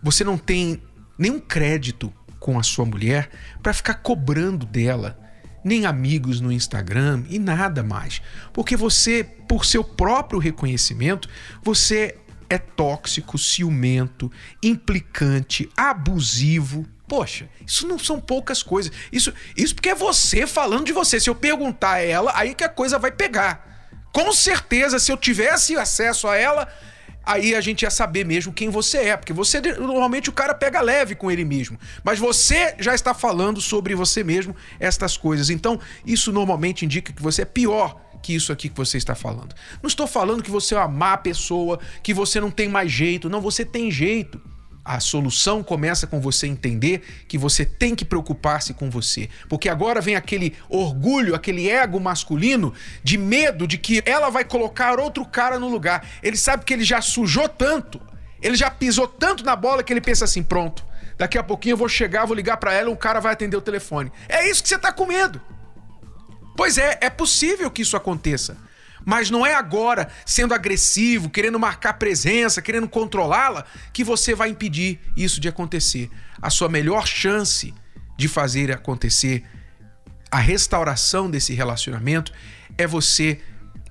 você 0.03 0.23
não 0.23 0.39
tem 0.39 0.83
nenhum 1.19 1.41
crédito 1.41 2.13
com 2.39 2.59
a 2.59 2.63
sua 2.63 2.85
mulher 2.85 3.31
para 3.63 3.73
ficar 3.73 3.95
cobrando 3.95 4.65
dela, 4.65 5.19
nem 5.65 5.85
amigos 5.85 6.41
no 6.41 6.53
Instagram 6.53 7.25
e 7.29 7.39
nada 7.39 7.83
mais. 7.83 8.23
Porque 8.53 8.77
você, 8.77 9.25
por 9.49 9.65
seu 9.65 9.83
próprio 9.83 10.39
reconhecimento, 10.39 11.29
você 11.63 12.17
é 12.49 12.59
tóxico, 12.59 13.37
ciumento, 13.37 14.31
implicante, 14.63 15.69
abusivo. 15.77 16.87
Poxa, 17.09 17.49
isso 17.67 17.87
não 17.87 17.99
são 17.99 18.21
poucas 18.21 18.63
coisas. 18.63 18.93
Isso, 19.13 19.33
isso 19.57 19.75
porque 19.75 19.89
é 19.89 19.95
você 19.95 20.47
falando 20.47 20.87
de 20.87 20.93
você. 20.93 21.19
Se 21.19 21.29
eu 21.29 21.35
perguntar 21.35 21.95
a 21.95 22.03
ela, 22.03 22.33
aí 22.35 22.55
que 22.55 22.65
a 22.65 22.69
coisa 22.69 22.99
vai 22.99 23.11
pegar. 23.11 23.67
Com 24.13 24.33
certeza, 24.33 24.99
se 24.99 25.13
eu 25.13 25.17
tivesse 25.17 25.77
acesso 25.77 26.27
a 26.27 26.37
ela, 26.37 26.69
aí 27.27 27.55
a 27.55 27.61
gente 27.61 27.83
ia 27.83 27.91
saber 27.91 28.25
mesmo 28.25 28.53
quem 28.53 28.71
você 28.71 28.99
é, 28.99 29.17
porque 29.17 29.33
você 29.33 29.61
normalmente 29.61 30.31
o 30.31 30.33
cara 30.33 30.55
pega 30.55 30.81
leve 30.81 31.17
com 31.17 31.31
ele 31.31 31.45
mesmo, 31.45 31.79
mas 32.05 32.19
você 32.21 32.77
já 32.79 32.95
está 32.95 33.13
falando 33.13 33.61
sobre 33.61 33.95
você 33.97 34.23
mesmo 34.23 34.55
estas 34.79 35.17
coisas. 35.17 35.51
Então, 35.51 35.81
isso 36.07 36.33
normalmente 36.33 36.85
indica 36.85 37.13
que 37.13 37.23
você 37.23 37.43
é 37.43 37.45
pior 37.45 38.01
que 38.23 38.35
isso 38.35 38.53
aqui 38.53 38.69
que 38.69 38.77
você 38.77 38.97
está 38.97 39.15
falando. 39.15 39.55
Não 39.83 39.87
estou 39.87 40.07
falando 40.07 40.43
que 40.43 40.51
você 40.51 40.75
é 40.75 40.79
uma 40.79 40.89
má 40.89 41.17
pessoa, 41.17 41.79
que 42.03 42.13
você 42.15 42.41
não 42.41 42.51
tem 42.51 42.69
mais 42.69 42.91
jeito, 42.91 43.29
não, 43.29 43.41
você 43.41 43.65
tem 43.65 43.91
jeito. 43.91 44.41
A 44.87 45.01
solução 45.01 45.65
começa 45.65 46.07
com 46.07 46.21
você 46.21 46.47
entender 46.47 47.03
que 47.27 47.37
você 47.37 47.65
tem 47.65 47.93
que 47.93 48.05
preocupar-se 48.05 48.73
com 48.73 48.89
você. 48.89 49.29
Porque 49.49 49.69
agora 49.69 50.01
vem 50.01 50.15
aquele 50.15 50.55
orgulho, 50.69 51.35
aquele 51.35 51.69
ego 51.69 51.99
masculino 51.99 52.73
de 53.03 53.19
medo 53.19 53.67
de 53.67 53.79
que 53.79 54.01
ela 54.07 54.31
vai 54.31 54.45
colocar 54.45 55.01
outro 55.01 55.25
cara 55.25 55.59
no 55.59 55.69
lugar. 55.69 56.07
Ele 56.23 56.37
sabe 56.37 56.65
que 56.65 56.73
ele 56.73 56.85
já 56.85 57.01
sujou 57.01 57.49
tanto, 57.49 58.01
ele 58.41 58.55
já 58.55 58.71
pisou 58.71 59.09
tanto 59.09 59.45
na 59.45 59.57
bola 59.57 59.83
que 59.83 59.93
ele 59.93 60.01
pensa 60.01 60.25
assim: 60.25 60.45
pronto, 60.45 60.87
daqui 61.19 61.37
a 61.37 61.43
pouquinho 61.43 61.73
eu 61.73 61.79
vou 61.79 61.89
chegar, 61.89 62.25
vou 62.25 62.37
ligar 62.37 62.57
para 62.59 62.73
ela 62.73 62.89
um 62.89 62.95
cara 62.95 63.19
vai 63.19 63.33
atender 63.33 63.57
o 63.57 63.61
telefone. 63.61 64.13
É 64.29 64.49
isso 64.49 64.63
que 64.63 64.69
você 64.69 64.79
tá 64.79 64.93
com 64.93 65.05
medo. 65.05 65.43
Pois 66.57 66.79
é, 66.79 66.97
é 67.01 67.11
possível 67.11 67.69
que 67.73 67.83
isso 67.83 67.97
aconteça. 67.97 68.57
Mas 69.07 69.31
não 69.31 69.47
é 69.47 69.55
agora, 69.55 70.09
sendo 70.25 70.53
agressivo, 70.53 71.31
querendo 71.31 71.61
marcar 71.61 71.93
presença, 71.93 72.61
querendo 72.61 72.89
controlá-la, 72.89 73.65
que 73.93 74.03
você 74.03 74.35
vai 74.35 74.49
impedir 74.49 74.99
isso 75.17 75.41
de 75.41 75.49
acontecer. 75.49 76.11
A 76.43 76.51
sua 76.51 76.69
melhor 76.69 77.07
chance 77.07 77.73
de 78.17 78.27
fazer 78.27 78.73
acontecer 78.73 79.45
a 80.29 80.39
restauração 80.39 81.31
desse 81.31 81.55
relacionamento 81.55 82.33
é 82.77 82.85
você 82.85 83.39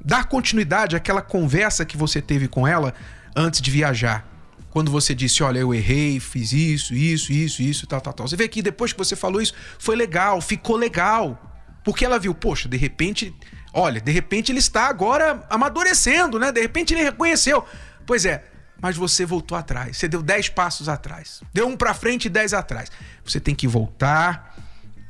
dar 0.04 0.26
continuidade 0.26 0.98
àquela 0.98 1.22
conversa 1.22 1.86
que 1.86 1.96
você 1.96 2.22
teve 2.22 2.50
com 2.50 2.68
ela 2.68 2.94
antes 3.34 3.62
de 3.62 3.72
viajar. 3.72 4.30
Quando 4.70 4.92
você 4.92 5.16
disse, 5.16 5.42
olha, 5.42 5.60
eu 5.60 5.74
errei, 5.74 6.20
fiz 6.20 6.52
isso, 6.52 6.94
isso, 6.94 7.32
isso, 7.32 7.62
isso, 7.62 7.88
tal, 7.88 8.02
tal, 8.02 8.12
tal. 8.12 8.28
Você 8.28 8.36
vê 8.36 8.50
que 8.50 8.62
depois 8.62 8.92
que 8.92 8.98
você 8.98 9.16
falou 9.16 9.42
isso, 9.42 9.54
foi 9.80 9.96
legal, 9.96 10.42
ficou 10.42 10.76
legal. 10.76 11.42
Porque 11.86 12.04
ela 12.04 12.20
viu, 12.20 12.36
poxa, 12.36 12.68
de 12.68 12.76
repente 12.76 13.34
Olha, 13.78 14.00
de 14.00 14.10
repente 14.10 14.54
ele 14.54 14.60
está 14.60 14.88
agora 14.88 15.46
amadurecendo, 15.50 16.40
né? 16.40 16.50
De 16.50 16.62
repente 16.62 16.94
ele 16.94 17.04
reconheceu. 17.04 17.66
Pois 18.06 18.26
é, 18.26 18.46
mas 18.82 18.96
você 18.96 19.26
voltou 19.26 19.58
atrás. 19.58 19.98
Você 19.98 20.08
deu 20.08 20.24
10 20.24 20.48
passos 20.48 20.88
atrás. 20.88 21.42
Deu 21.54 21.68
um 21.68 21.76
para 21.76 21.94
frente 21.94 22.26
e 22.26 22.30
10 22.30 22.54
atrás. 22.54 22.90
Você 23.26 23.38
tem 23.38 23.54
que 23.54 23.68
voltar 23.68 24.56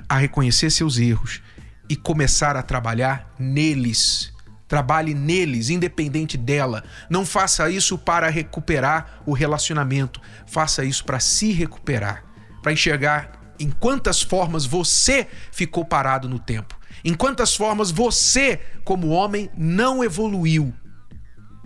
a 0.09 0.17
reconhecer 0.17 0.71
seus 0.71 0.97
erros 0.97 1.43
e 1.87 1.95
começar 1.95 2.57
a 2.57 2.63
trabalhar 2.63 3.31
neles. 3.37 4.33
Trabalhe 4.67 5.13
neles, 5.13 5.69
independente 5.69 6.35
dela. 6.35 6.83
Não 7.07 7.23
faça 7.23 7.69
isso 7.69 7.99
para 7.99 8.29
recuperar 8.29 9.21
o 9.27 9.33
relacionamento. 9.33 10.19
Faça 10.47 10.83
isso 10.83 11.05
para 11.05 11.19
se 11.19 11.51
recuperar, 11.51 12.25
para 12.63 12.73
enxergar 12.73 13.53
em 13.59 13.69
quantas 13.69 14.23
formas 14.23 14.65
você 14.65 15.27
ficou 15.51 15.85
parado 15.85 16.27
no 16.27 16.39
tempo 16.39 16.75
em 17.05 17.13
quantas 17.13 17.55
formas 17.55 17.91
você, 17.91 18.59
como 18.83 19.09
homem, 19.09 19.47
não 19.55 20.03
evoluiu 20.03 20.73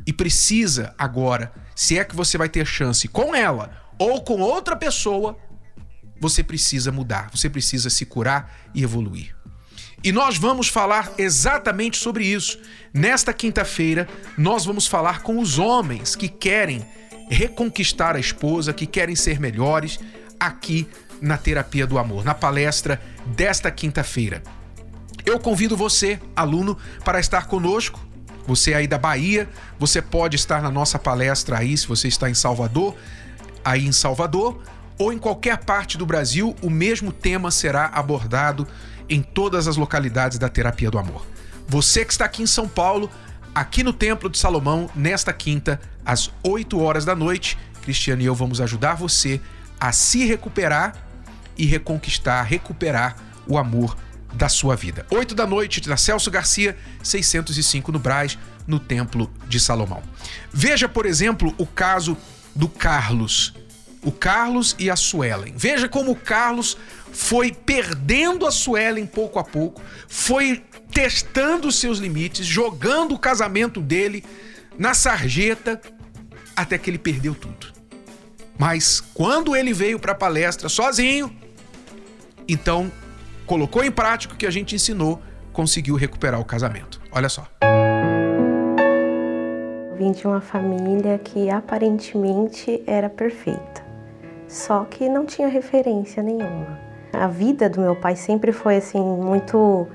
e 0.05 0.11
precisa 0.11 0.93
agora, 0.97 1.53
se 1.73 1.97
é 1.97 2.03
que 2.03 2.13
você 2.15 2.37
vai 2.37 2.49
ter 2.49 2.65
chance 2.65 3.07
com 3.07 3.33
ela 3.33 3.71
ou 3.97 4.21
com 4.21 4.41
outra 4.41 4.75
pessoa, 4.75 5.37
você 6.19 6.43
precisa 6.43 6.91
mudar, 6.91 7.29
você 7.31 7.49
precisa 7.49 7.89
se 7.89 8.05
curar 8.05 8.53
e 8.75 8.83
evoluir. 8.83 9.33
E 10.03 10.11
nós 10.11 10.37
vamos 10.37 10.67
falar 10.67 11.11
exatamente 11.17 11.95
sobre 11.95 12.25
isso. 12.25 12.59
Nesta 12.93 13.33
quinta-feira, 13.33 14.09
nós 14.37 14.65
vamos 14.65 14.87
falar 14.87 15.21
com 15.21 15.39
os 15.39 15.57
homens 15.57 16.17
que 16.17 16.27
querem 16.27 16.85
reconquistar 17.29 18.15
a 18.15 18.19
esposa, 18.19 18.73
que 18.73 18.85
querem 18.85 19.15
ser 19.15 19.39
melhores, 19.39 19.99
aqui 20.37 20.87
na 21.21 21.37
Terapia 21.37 21.87
do 21.87 21.97
Amor, 21.97 22.25
na 22.25 22.33
palestra 22.33 23.01
desta 23.25 23.69
quinta-feira. 23.71 24.41
Eu 25.29 25.39
convido 25.39 25.77
você, 25.77 26.19
aluno, 26.35 26.75
para 27.05 27.19
estar 27.19 27.45
conosco. 27.45 27.99
Você 28.47 28.73
aí 28.73 28.87
da 28.87 28.97
Bahia, 28.97 29.47
você 29.77 30.01
pode 30.01 30.35
estar 30.35 30.59
na 30.59 30.71
nossa 30.71 30.97
palestra 30.97 31.59
aí, 31.59 31.77
se 31.77 31.87
você 31.87 32.07
está 32.07 32.27
em 32.27 32.33
Salvador, 32.33 32.95
aí 33.63 33.85
em 33.85 33.91
Salvador, 33.91 34.59
ou 34.97 35.13
em 35.13 35.19
qualquer 35.19 35.59
parte 35.59 35.99
do 35.99 36.05
Brasil, 36.05 36.55
o 36.63 36.69
mesmo 36.71 37.11
tema 37.11 37.51
será 37.51 37.91
abordado 37.93 38.67
em 39.07 39.21
todas 39.21 39.67
as 39.67 39.77
localidades 39.77 40.39
da 40.39 40.49
Terapia 40.49 40.89
do 40.89 40.97
Amor. 40.97 41.23
Você 41.67 42.03
que 42.03 42.11
está 42.11 42.25
aqui 42.25 42.41
em 42.41 42.47
São 42.47 42.67
Paulo, 42.67 43.07
aqui 43.53 43.83
no 43.83 43.93
Templo 43.93 44.31
de 44.31 44.37
Salomão, 44.39 44.89
nesta 44.95 45.31
quinta, 45.31 45.79
às 46.03 46.31
8 46.41 46.79
horas 46.81 47.05
da 47.05 47.15
noite, 47.15 47.55
Cristiano 47.83 48.23
e 48.23 48.25
eu 48.25 48.33
vamos 48.33 48.59
ajudar 48.59 48.95
você 48.95 49.39
a 49.79 49.91
se 49.91 50.25
recuperar 50.25 50.95
e 51.55 51.67
reconquistar, 51.67 52.41
recuperar 52.41 53.15
o 53.45 53.59
amor 53.59 53.95
da 54.33 54.49
sua 54.49 54.75
vida. 54.75 55.05
8 55.09 55.33
da 55.33 55.45
noite, 55.45 55.87
na 55.87 55.97
Celso 55.97 56.29
Garcia, 56.29 56.77
605 57.03 57.91
no 57.91 57.99
Braz, 57.99 58.37
no 58.67 58.79
Templo 58.79 59.31
de 59.47 59.59
Salomão. 59.59 60.03
Veja, 60.51 60.87
por 60.87 61.05
exemplo, 61.05 61.53
o 61.57 61.65
caso 61.65 62.17
do 62.55 62.67
Carlos. 62.67 63.53
O 64.01 64.11
Carlos 64.11 64.75
e 64.79 64.89
a 64.89 64.95
Suelen. 64.95 65.53
Veja 65.57 65.89
como 65.89 66.11
o 66.11 66.15
Carlos 66.15 66.77
foi 67.11 67.51
perdendo 67.51 68.45
a 68.45 68.51
Suelen 68.51 69.05
pouco 69.05 69.39
a 69.39 69.43
pouco, 69.43 69.81
foi 70.07 70.63
testando 70.91 71.67
os 71.67 71.75
seus 71.79 71.97
limites, 71.99 72.45
jogando 72.45 73.15
o 73.15 73.19
casamento 73.19 73.81
dele 73.81 74.23
na 74.77 74.93
sarjeta, 74.93 75.81
até 76.55 76.77
que 76.77 76.89
ele 76.89 76.97
perdeu 76.97 77.35
tudo. 77.35 77.67
Mas 78.57 79.01
quando 79.13 79.55
ele 79.55 79.73
veio 79.73 79.99
para 79.99 80.11
a 80.11 80.15
palestra 80.15 80.69
sozinho, 80.69 81.33
então 82.47 82.91
colocou 83.49 83.83
em 83.83 83.89
prática 83.89 84.35
o 84.35 84.37
que 84.37 84.45
a 84.45 84.51
gente 84.51 84.75
ensinou, 84.75 85.19
conseguiu 85.51 85.95
recuperar 85.95 86.39
o 86.39 86.45
casamento. 86.45 87.01
Olha 87.11 87.27
só. 87.27 87.47
Vim 89.97 90.11
de 90.11 90.27
uma 90.27 90.39
família 90.39 91.17
que 91.17 91.49
aparentemente 91.49 92.83
era 92.85 93.09
perfeita, 93.09 93.83
só 94.47 94.85
que 94.85 95.09
não 95.09 95.25
tinha 95.25 95.47
referência 95.47 96.21
nenhuma. 96.21 96.79
A 97.11 97.27
vida 97.27 97.67
do 97.67 97.81
meu 97.81 97.95
pai 97.95 98.15
sempre 98.15 98.51
foi 98.51 98.77
assim 98.77 99.01
muito 99.01 99.87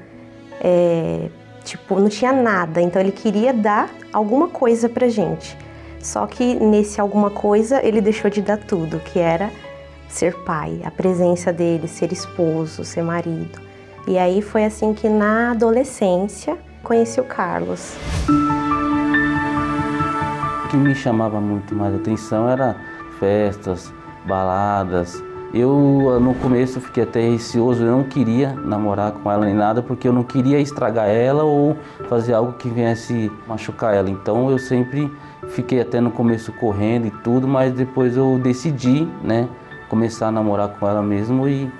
é, 0.60 1.30
tipo 1.62 2.00
não 2.00 2.08
tinha 2.08 2.32
nada, 2.32 2.82
então 2.82 3.00
ele 3.00 3.12
queria 3.12 3.52
dar 3.54 3.88
alguma 4.12 4.48
coisa 4.48 4.88
pra 4.88 5.06
gente. 5.06 5.56
Só 6.00 6.26
que 6.26 6.56
nesse 6.56 7.00
alguma 7.00 7.30
coisa 7.30 7.80
ele 7.86 8.00
deixou 8.00 8.28
de 8.28 8.42
dar 8.42 8.58
tudo, 8.58 8.98
que 8.98 9.20
era 9.20 9.48
ser 10.14 10.32
pai, 10.44 10.80
a 10.84 10.92
presença 10.92 11.52
dele, 11.52 11.88
ser 11.88 12.12
esposo, 12.12 12.84
ser 12.84 13.02
marido. 13.02 13.60
E 14.06 14.16
aí 14.16 14.40
foi 14.40 14.64
assim 14.64 14.94
que 14.94 15.08
na 15.08 15.50
adolescência 15.50 16.56
conheci 16.84 17.20
o 17.20 17.24
Carlos. 17.24 17.96
O 20.64 20.68
que 20.68 20.76
me 20.76 20.94
chamava 20.94 21.40
muito 21.40 21.74
mais 21.74 21.96
atenção 21.96 22.48
era 22.48 22.76
festas, 23.18 23.92
baladas. 24.24 25.20
Eu 25.52 26.20
no 26.20 26.34
começo 26.34 26.80
fiquei 26.80 27.02
até 27.02 27.28
receoso, 27.28 27.82
eu 27.82 27.90
não 27.90 28.04
queria 28.04 28.54
namorar 28.54 29.12
com 29.12 29.30
ela 29.30 29.44
nem 29.44 29.54
nada 29.54 29.82
porque 29.82 30.06
eu 30.06 30.12
não 30.12 30.22
queria 30.22 30.60
estragar 30.60 31.08
ela 31.08 31.42
ou 31.42 31.76
fazer 32.08 32.34
algo 32.34 32.52
que 32.52 32.68
viesse 32.68 33.32
machucar 33.48 33.94
ela. 33.94 34.10
Então 34.10 34.48
eu 34.48 34.58
sempre 34.58 35.12
fiquei 35.48 35.80
até 35.80 36.00
no 36.00 36.10
começo 36.12 36.52
correndo 36.52 37.06
e 37.06 37.10
tudo, 37.10 37.48
mas 37.48 37.72
depois 37.72 38.16
eu 38.16 38.38
decidi, 38.42 39.08
né, 39.22 39.48
começar 39.88 40.28
a 40.28 40.32
namorar 40.32 40.68
com 40.78 40.88
ela 40.88 41.02
mesmo 41.02 41.48
e, 41.48 41.70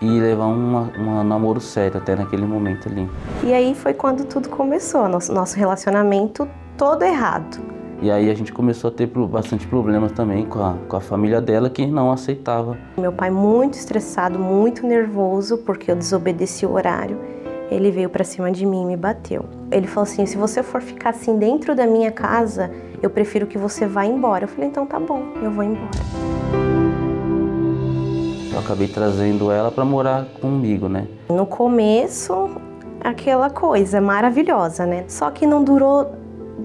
e 0.00 0.06
levar 0.20 0.46
um 0.46 1.24
namoro 1.24 1.60
sério 1.60 1.98
até 1.98 2.14
naquele 2.14 2.46
momento 2.46 2.88
ali. 2.88 3.08
E 3.42 3.52
aí 3.52 3.74
foi 3.74 3.94
quando 3.94 4.24
tudo 4.24 4.48
começou, 4.48 5.08
nosso, 5.08 5.32
nosso 5.32 5.56
relacionamento 5.56 6.48
todo 6.76 7.02
errado. 7.02 7.74
E 8.02 8.10
aí 8.10 8.30
a 8.30 8.34
gente 8.34 8.52
começou 8.52 8.90
a 8.90 8.92
ter 8.92 9.06
bastante 9.06 9.66
problemas 9.66 10.12
também 10.12 10.44
com 10.44 10.62
a, 10.62 10.74
com 10.88 10.96
a 10.96 11.00
família 11.00 11.40
dela 11.40 11.70
que 11.70 11.86
não 11.86 12.12
aceitava. 12.12 12.76
Meu 12.98 13.12
pai 13.12 13.30
muito 13.30 13.74
estressado, 13.74 14.38
muito 14.38 14.86
nervoso 14.86 15.58
porque 15.58 15.90
eu 15.90 15.96
desobedeci 15.96 16.66
o 16.66 16.72
horário. 16.72 17.18
Ele 17.70 17.90
veio 17.90 18.10
para 18.10 18.22
cima 18.22 18.50
de 18.52 18.66
mim 18.66 18.82
e 18.82 18.86
me 18.86 18.96
bateu. 18.96 19.46
Ele 19.70 19.86
falou 19.86 20.02
assim: 20.02 20.26
"Se 20.26 20.36
você 20.36 20.62
for 20.62 20.82
ficar 20.82 21.10
assim 21.10 21.38
dentro 21.38 21.74
da 21.74 21.86
minha 21.86 22.12
casa, 22.12 22.70
eu 23.02 23.08
prefiro 23.08 23.46
que 23.46 23.56
você 23.56 23.86
vá 23.86 24.04
embora". 24.04 24.44
Eu 24.44 24.48
falei: 24.48 24.68
"Então 24.68 24.84
tá 24.84 25.00
bom, 25.00 25.22
eu 25.42 25.50
vou 25.50 25.64
embora". 25.64 26.63
Acabei 28.64 28.88
trazendo 28.88 29.50
ela 29.50 29.70
para 29.70 29.84
morar 29.84 30.24
comigo, 30.40 30.88
né? 30.88 31.06
No 31.28 31.44
começo, 31.44 32.48
aquela 32.98 33.50
coisa 33.50 34.00
maravilhosa, 34.00 34.86
né? 34.86 35.04
Só 35.06 35.30
que 35.30 35.46
não 35.46 35.62
durou 35.62 36.14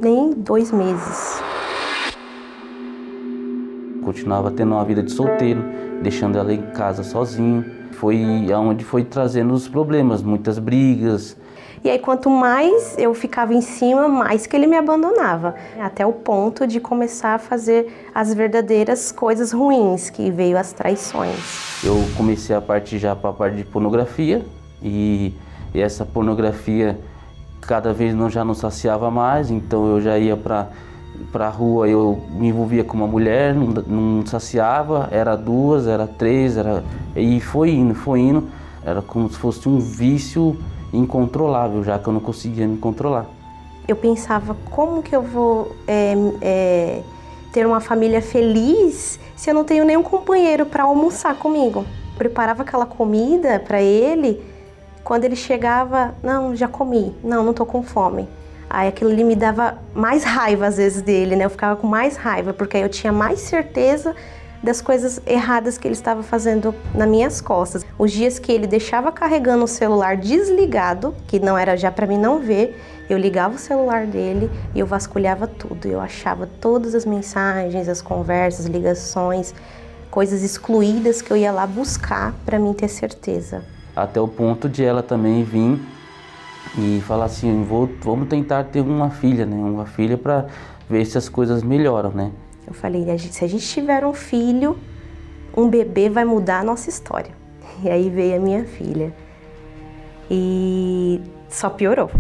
nem 0.02 0.32
dois 0.32 0.72
meses. 0.72 1.44
Continuava 4.02 4.50
tendo 4.50 4.76
uma 4.76 4.86
vida 4.86 5.04
de 5.04 5.12
solteiro, 5.12 5.62
deixando 6.02 6.38
ela 6.38 6.54
em 6.54 6.62
casa 6.72 7.04
sozinho. 7.04 7.66
Foi 7.92 8.50
aonde 8.50 8.86
foi 8.86 9.04
trazendo 9.04 9.54
os 9.54 9.68
problemas, 9.68 10.22
muitas 10.22 10.58
brigas, 10.58 11.36
e 11.82 11.90
aí, 11.90 11.98
quanto 11.98 12.30
mais 12.30 12.98
eu 12.98 13.14
ficava 13.14 13.54
em 13.54 13.62
cima, 13.62 14.08
mais 14.08 14.46
que 14.46 14.56
ele 14.56 14.68
me 14.68 14.76
abandonava. 14.76 15.56
Até 15.80 16.06
o 16.06 16.12
ponto 16.12 16.68
de 16.68 16.80
começar 16.80 17.36
a 17.36 17.40
fazer 17.40 18.10
as 18.14 18.34
verdadeiras 18.34 19.12
coisas 19.12 19.54
ruins, 19.54 20.10
que 20.10 20.30
veio 20.30 20.58
as 20.58 20.74
traições. 20.74 21.82
Eu 21.84 21.96
comecei 22.18 22.54
a 22.54 22.60
partir 22.60 22.98
já 22.98 23.16
para 23.16 23.30
a 23.30 23.34
parte 23.34 23.56
de 23.56 23.64
pornografia 23.64 24.46
e, 24.84 25.34
essa 25.74 26.04
pornografia 26.04 27.00
cada 27.62 27.94
vez 27.94 28.14
não 28.14 28.30
já 28.30 28.44
não 28.44 28.56
saciava 28.56 29.10
mais, 29.12 29.52
então 29.52 29.88
eu 29.88 30.02
já 30.02 30.18
ia 30.18 30.36
para 30.36 30.68
para 31.32 31.48
a 31.48 31.50
rua, 31.50 31.88
eu 31.88 32.22
me 32.32 32.48
envolvia 32.48 32.84
com 32.84 32.96
uma 32.96 33.06
mulher, 33.06 33.54
não, 33.54 33.68
não 33.68 34.26
saciava, 34.26 35.10
era 35.12 35.36
duas, 35.36 35.86
era 35.86 36.08
três, 36.08 36.56
era 36.56 36.84
e 37.14 37.42
foi 37.42 37.72
indo, 37.72 37.94
foi 37.94 38.22
indo, 38.22 38.48
era 38.86 39.02
como 39.02 39.30
se 39.30 39.38
fosse 39.38 39.68
um 39.68 39.80
vício 39.80 40.58
incontrolável, 40.94 41.84
já 41.84 41.98
que 42.00 42.08
eu 42.08 42.14
não 42.14 42.20
conseguia 42.20 42.68
me 42.68 42.78
controlar. 42.78 43.26
Eu 43.88 43.96
pensava, 43.96 44.56
como 44.70 45.02
que 45.02 45.16
eu 45.16 45.22
vou 45.22 45.76
é, 45.88 46.14
é, 46.42 47.02
ter 47.52 47.66
uma 47.66 47.80
família 47.80 48.22
feliz 48.22 49.20
se 49.36 49.50
eu 49.50 49.54
não 49.54 49.64
tenho 49.64 49.84
nenhum 49.84 50.04
companheiro 50.04 50.66
para 50.66 50.84
almoçar 50.84 51.36
comigo? 51.36 51.86
Preparava 52.18 52.64
aquela 52.64 52.86
comida 52.86 53.60
para 53.60 53.82
ele, 53.82 54.44
quando 55.04 55.24
ele 55.24 55.36
chegava, 55.36 56.14
não, 56.22 56.56
já 56.56 56.68
comi, 56.68 57.16
não, 57.24 57.44
não 57.44 57.54
tô 57.54 57.66
com 57.66 57.82
fome. 57.82 58.28
Aí 58.70 58.88
aquilo 58.88 59.10
ali 59.10 59.24
me 59.24 59.36
dava 59.36 59.80
mais 59.96 60.24
raiva 60.24 60.68
às 60.68 60.78
vezes 60.78 61.02
dele, 61.02 61.36
né? 61.36 61.46
Eu 61.46 61.50
ficava 61.50 61.76
com 61.76 61.88
mais 61.88 62.16
raiva, 62.16 62.54
porque 62.54 62.78
aí 62.78 62.84
eu 62.84 62.90
tinha 62.90 63.12
mais 63.12 63.40
certeza 63.40 64.16
das 64.62 64.82
coisas 64.82 65.22
erradas 65.26 65.78
que 65.78 65.88
ele 65.88 65.96
estava 65.96 66.22
fazendo 66.22 66.74
nas 66.94 67.08
minhas 67.08 67.42
costas. 67.42 67.86
Os 67.98 68.12
dias 68.12 68.40
que 68.40 68.52
ele 68.52 68.68
deixava 68.68 69.12
carregando 69.12 69.64
o 69.64 69.68
celular 69.68 70.18
desligado, 70.18 71.14
que 71.28 71.40
não 71.40 71.58
era 71.58 71.76
já 71.78 71.92
para 71.92 72.06
mim 72.06 72.18
não 72.18 72.40
ver, 72.40 72.80
eu 73.10 73.18
ligava 73.18 73.56
o 73.56 73.58
celular 73.58 74.06
dele 74.06 74.50
e 74.76 74.80
eu 74.80 74.86
vasculhava 74.86 75.48
tudo. 75.48 75.88
Eu 75.88 76.00
achava 76.00 76.48
todas 76.60 76.94
as 76.94 77.06
mensagens, 77.06 77.88
as 77.88 78.02
conversas, 78.02 78.66
ligações, 78.66 79.54
coisas 80.12 80.44
excluídas 80.44 81.22
que 81.22 81.32
eu 81.32 81.38
ia 81.38 81.52
lá 81.52 81.66
buscar 81.66 82.34
para 82.46 82.60
mim 82.60 82.74
ter 82.74 82.88
certeza. 82.88 83.64
Até 83.96 84.20
o 84.20 84.28
ponto 84.28 84.70
de 84.70 84.84
ela 84.84 85.02
também 85.02 85.44
vir 85.44 85.80
e 86.78 87.02
falar 87.08 87.26
assim, 87.26 87.64
vou, 87.64 87.90
vamos 88.02 88.28
tentar 88.28 88.66
ter 88.66 88.82
uma 88.82 89.10
filha, 89.10 89.46
né? 89.46 89.56
Uma 89.56 89.86
filha 89.86 90.18
para 90.18 90.46
ver 90.90 91.06
se 91.06 91.18
as 91.18 91.28
coisas 91.28 91.64
melhoram, 91.64 92.12
né? 92.12 92.32
Eu 92.70 92.76
falei, 92.76 93.18
se 93.18 93.44
a 93.44 93.48
gente 93.48 93.68
tiver 93.68 94.06
um 94.06 94.14
filho, 94.14 94.78
um 95.58 95.68
bebê 95.68 96.08
vai 96.08 96.24
mudar 96.24 96.60
a 96.60 96.64
nossa 96.64 96.88
história. 96.88 97.32
E 97.84 97.90
aí 97.90 98.12
veio 98.12 98.36
a 98.36 98.40
minha 98.40 98.64
filha. 98.64 99.12
E 100.30 101.20
só 101.50 101.68
piorou. 101.68 102.12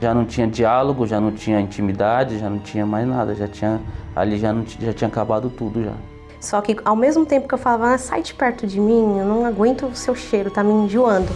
Já 0.00 0.12
não 0.12 0.24
tinha 0.24 0.48
diálogo, 0.48 1.06
já 1.06 1.20
não 1.20 1.30
tinha 1.30 1.60
intimidade, 1.60 2.40
já 2.40 2.50
não 2.50 2.58
tinha 2.58 2.84
mais 2.84 3.06
nada, 3.06 3.32
já 3.36 3.46
tinha 3.46 3.80
ali 4.16 4.36
já 4.36 4.52
não 4.52 4.66
já 4.66 4.92
tinha 4.92 5.06
acabado 5.06 5.48
tudo 5.48 5.84
já. 5.84 5.92
Só 6.40 6.60
que 6.60 6.76
ao 6.84 6.96
mesmo 6.96 7.24
tempo 7.24 7.46
que 7.46 7.54
eu 7.54 7.58
falava, 7.58 7.94
ah, 7.94 7.98
sai 7.98 8.22
de 8.22 8.34
perto 8.34 8.66
de 8.66 8.80
mim, 8.80 9.20
eu 9.20 9.24
não 9.24 9.46
aguento 9.46 9.86
o 9.86 9.94
seu 9.94 10.16
cheiro, 10.16 10.50
tá 10.50 10.64
me 10.64 10.72
enjoando. 10.72 11.32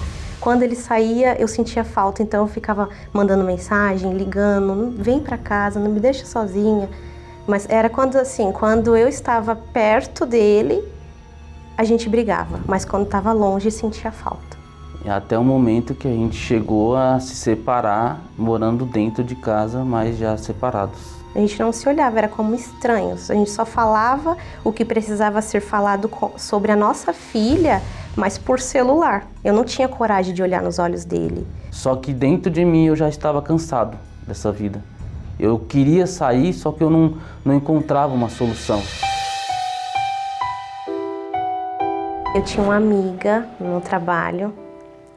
Quando 0.46 0.62
ele 0.62 0.76
saía, 0.76 1.34
eu 1.40 1.48
sentia 1.48 1.82
falta, 1.82 2.22
então 2.22 2.44
eu 2.44 2.46
ficava 2.46 2.88
mandando 3.12 3.42
mensagem, 3.42 4.16
ligando, 4.16 4.94
vem 4.96 5.18
para 5.18 5.36
casa, 5.36 5.80
não 5.80 5.90
me 5.90 5.98
deixa 5.98 6.24
sozinha. 6.24 6.88
Mas 7.48 7.68
era 7.68 7.90
quando 7.90 8.14
assim, 8.14 8.52
quando 8.52 8.96
eu 8.96 9.08
estava 9.08 9.56
perto 9.56 10.24
dele, 10.24 10.84
a 11.76 11.82
gente 11.82 12.08
brigava, 12.08 12.60
mas 12.64 12.84
quando 12.84 13.06
estava 13.06 13.32
longe, 13.32 13.72
sentia 13.72 14.12
falta. 14.12 14.56
Até 15.04 15.36
o 15.36 15.42
momento 15.42 15.96
que 15.96 16.06
a 16.06 16.12
gente 16.12 16.36
chegou 16.36 16.96
a 16.96 17.18
se 17.18 17.34
separar, 17.34 18.20
morando 18.38 18.86
dentro 18.86 19.24
de 19.24 19.34
casa, 19.34 19.82
mas 19.82 20.16
já 20.16 20.36
separados. 20.36 21.16
A 21.34 21.40
gente 21.40 21.58
não 21.58 21.72
se 21.72 21.88
olhava, 21.88 22.18
era 22.18 22.28
como 22.28 22.54
estranhos. 22.54 23.32
A 23.32 23.34
gente 23.34 23.50
só 23.50 23.66
falava 23.66 24.36
o 24.62 24.72
que 24.72 24.84
precisava 24.84 25.42
ser 25.42 25.60
falado 25.60 26.08
sobre 26.36 26.70
a 26.70 26.76
nossa 26.76 27.12
filha, 27.12 27.82
mas 28.16 28.38
por 28.38 28.58
celular. 28.58 29.26
Eu 29.44 29.52
não 29.52 29.64
tinha 29.64 29.86
coragem 29.86 30.34
de 30.34 30.42
olhar 30.42 30.62
nos 30.62 30.78
olhos 30.78 31.04
dele. 31.04 31.46
Só 31.70 31.94
que 31.94 32.12
dentro 32.12 32.50
de 32.50 32.64
mim 32.64 32.86
eu 32.86 32.96
já 32.96 33.08
estava 33.08 33.42
cansado 33.42 33.96
dessa 34.26 34.50
vida. 34.50 34.82
Eu 35.38 35.58
queria 35.58 36.06
sair, 36.06 36.52
só 36.54 36.72
que 36.72 36.82
eu 36.82 36.88
não, 36.88 37.18
não 37.44 37.54
encontrava 37.54 38.14
uma 38.14 38.30
solução. 38.30 38.82
Eu 42.34 42.42
tinha 42.42 42.64
uma 42.64 42.76
amiga 42.76 43.46
no 43.60 43.80
trabalho 43.80 44.52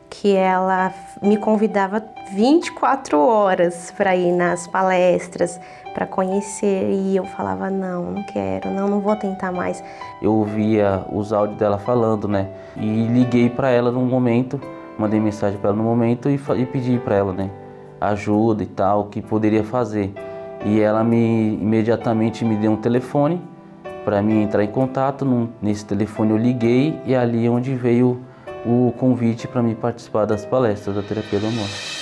que 0.10 0.36
ela 0.36 0.94
me 1.22 1.38
convidava 1.38 2.04
24 2.34 3.18
horas 3.20 3.94
para 3.96 4.16
ir 4.16 4.32
nas 4.32 4.68
palestras, 4.68 5.60
para 5.94 6.06
conhecer 6.06 6.90
e 6.92 7.16
eu 7.16 7.26
falava 7.26 7.70
não, 7.70 8.12
não 8.12 8.24
quero, 8.24 8.70
não, 8.70 8.88
não 8.88 9.00
vou 9.00 9.16
tentar 9.16 9.52
mais. 9.52 9.84
Eu 10.22 10.34
ouvia 10.34 11.06
os 11.12 11.34
áudios 11.34 11.58
dela 11.58 11.78
falando, 11.78 12.28
né? 12.28 12.50
E 12.78 13.08
liguei 13.08 13.50
para 13.50 13.70
ela 13.70 13.92
num 13.92 14.06
momento, 14.06 14.60
mandei 14.98 15.20
mensagem 15.20 15.60
para 15.60 15.70
ela 15.70 15.78
no 15.78 15.84
momento 15.84 16.30
e, 16.30 16.40
e 16.58 16.66
pedi 16.66 16.98
para 17.00 17.16
ela, 17.16 17.34
né? 17.34 17.50
Ajuda 18.00 18.64
e 18.64 18.68
tal, 18.68 19.02
o 19.02 19.06
que 19.06 19.22
poderia 19.22 19.64
fazer. 19.64 20.14
E 20.66 20.80
ela 20.80 21.04
me 21.04 21.56
imediatamente 21.56 22.44
me 22.44 22.56
deu 22.56 22.72
um 22.72 22.78
telefone 22.78 23.42
para 24.04 24.22
mim 24.22 24.44
entrar 24.44 24.64
em 24.64 24.72
contato. 24.72 25.50
Nesse 25.62 25.86
telefone 25.86 26.32
eu 26.32 26.38
liguei 26.38 27.00
e 27.06 27.14
é 27.14 27.18
ali 27.18 27.48
onde 27.48 27.76
veio 27.76 28.22
o 28.66 28.94
convite 28.98 29.48
para 29.48 29.62
me 29.62 29.76
participar 29.76 30.26
das 30.26 30.46
palestras 30.46 30.96
da 30.96 31.02
terapia 31.02 31.40
do 31.40 31.48
amor. 31.48 31.99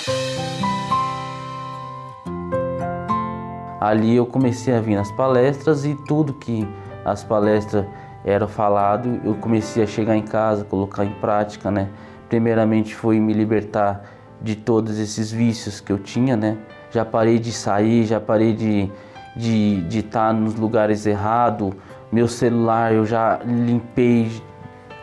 Ali 3.80 4.16
eu 4.16 4.26
comecei 4.26 4.74
a 4.74 4.80
vir 4.80 4.96
nas 4.96 5.10
palestras 5.12 5.84
e 5.84 5.94
tudo 6.06 6.32
que 6.32 6.66
as 7.04 7.22
palestras 7.22 7.86
eram 8.24 8.48
falado, 8.48 9.20
eu 9.24 9.34
comecei 9.34 9.82
a 9.82 9.86
chegar 9.86 10.16
em 10.16 10.22
casa, 10.22 10.64
colocar 10.64 11.04
em 11.04 11.12
prática, 11.20 11.70
né? 11.70 11.88
Primeiramente 12.28 12.94
foi 12.94 13.18
me 13.20 13.32
libertar 13.32 14.02
de 14.42 14.56
todos 14.56 14.98
esses 14.98 15.30
vícios 15.30 15.80
que 15.80 15.92
eu 15.92 15.98
tinha, 15.98 16.36
né? 16.36 16.58
Já 16.90 17.04
parei 17.04 17.38
de 17.38 17.52
sair, 17.52 18.04
já 18.04 18.20
parei 18.20 18.52
de 18.52 18.90
de 19.38 19.98
estar 19.98 20.34
nos 20.34 20.56
lugares 20.56 21.06
errados, 21.06 21.72
meu 22.10 22.26
celular 22.26 22.92
eu 22.92 23.06
já 23.06 23.38
limpei. 23.44 24.30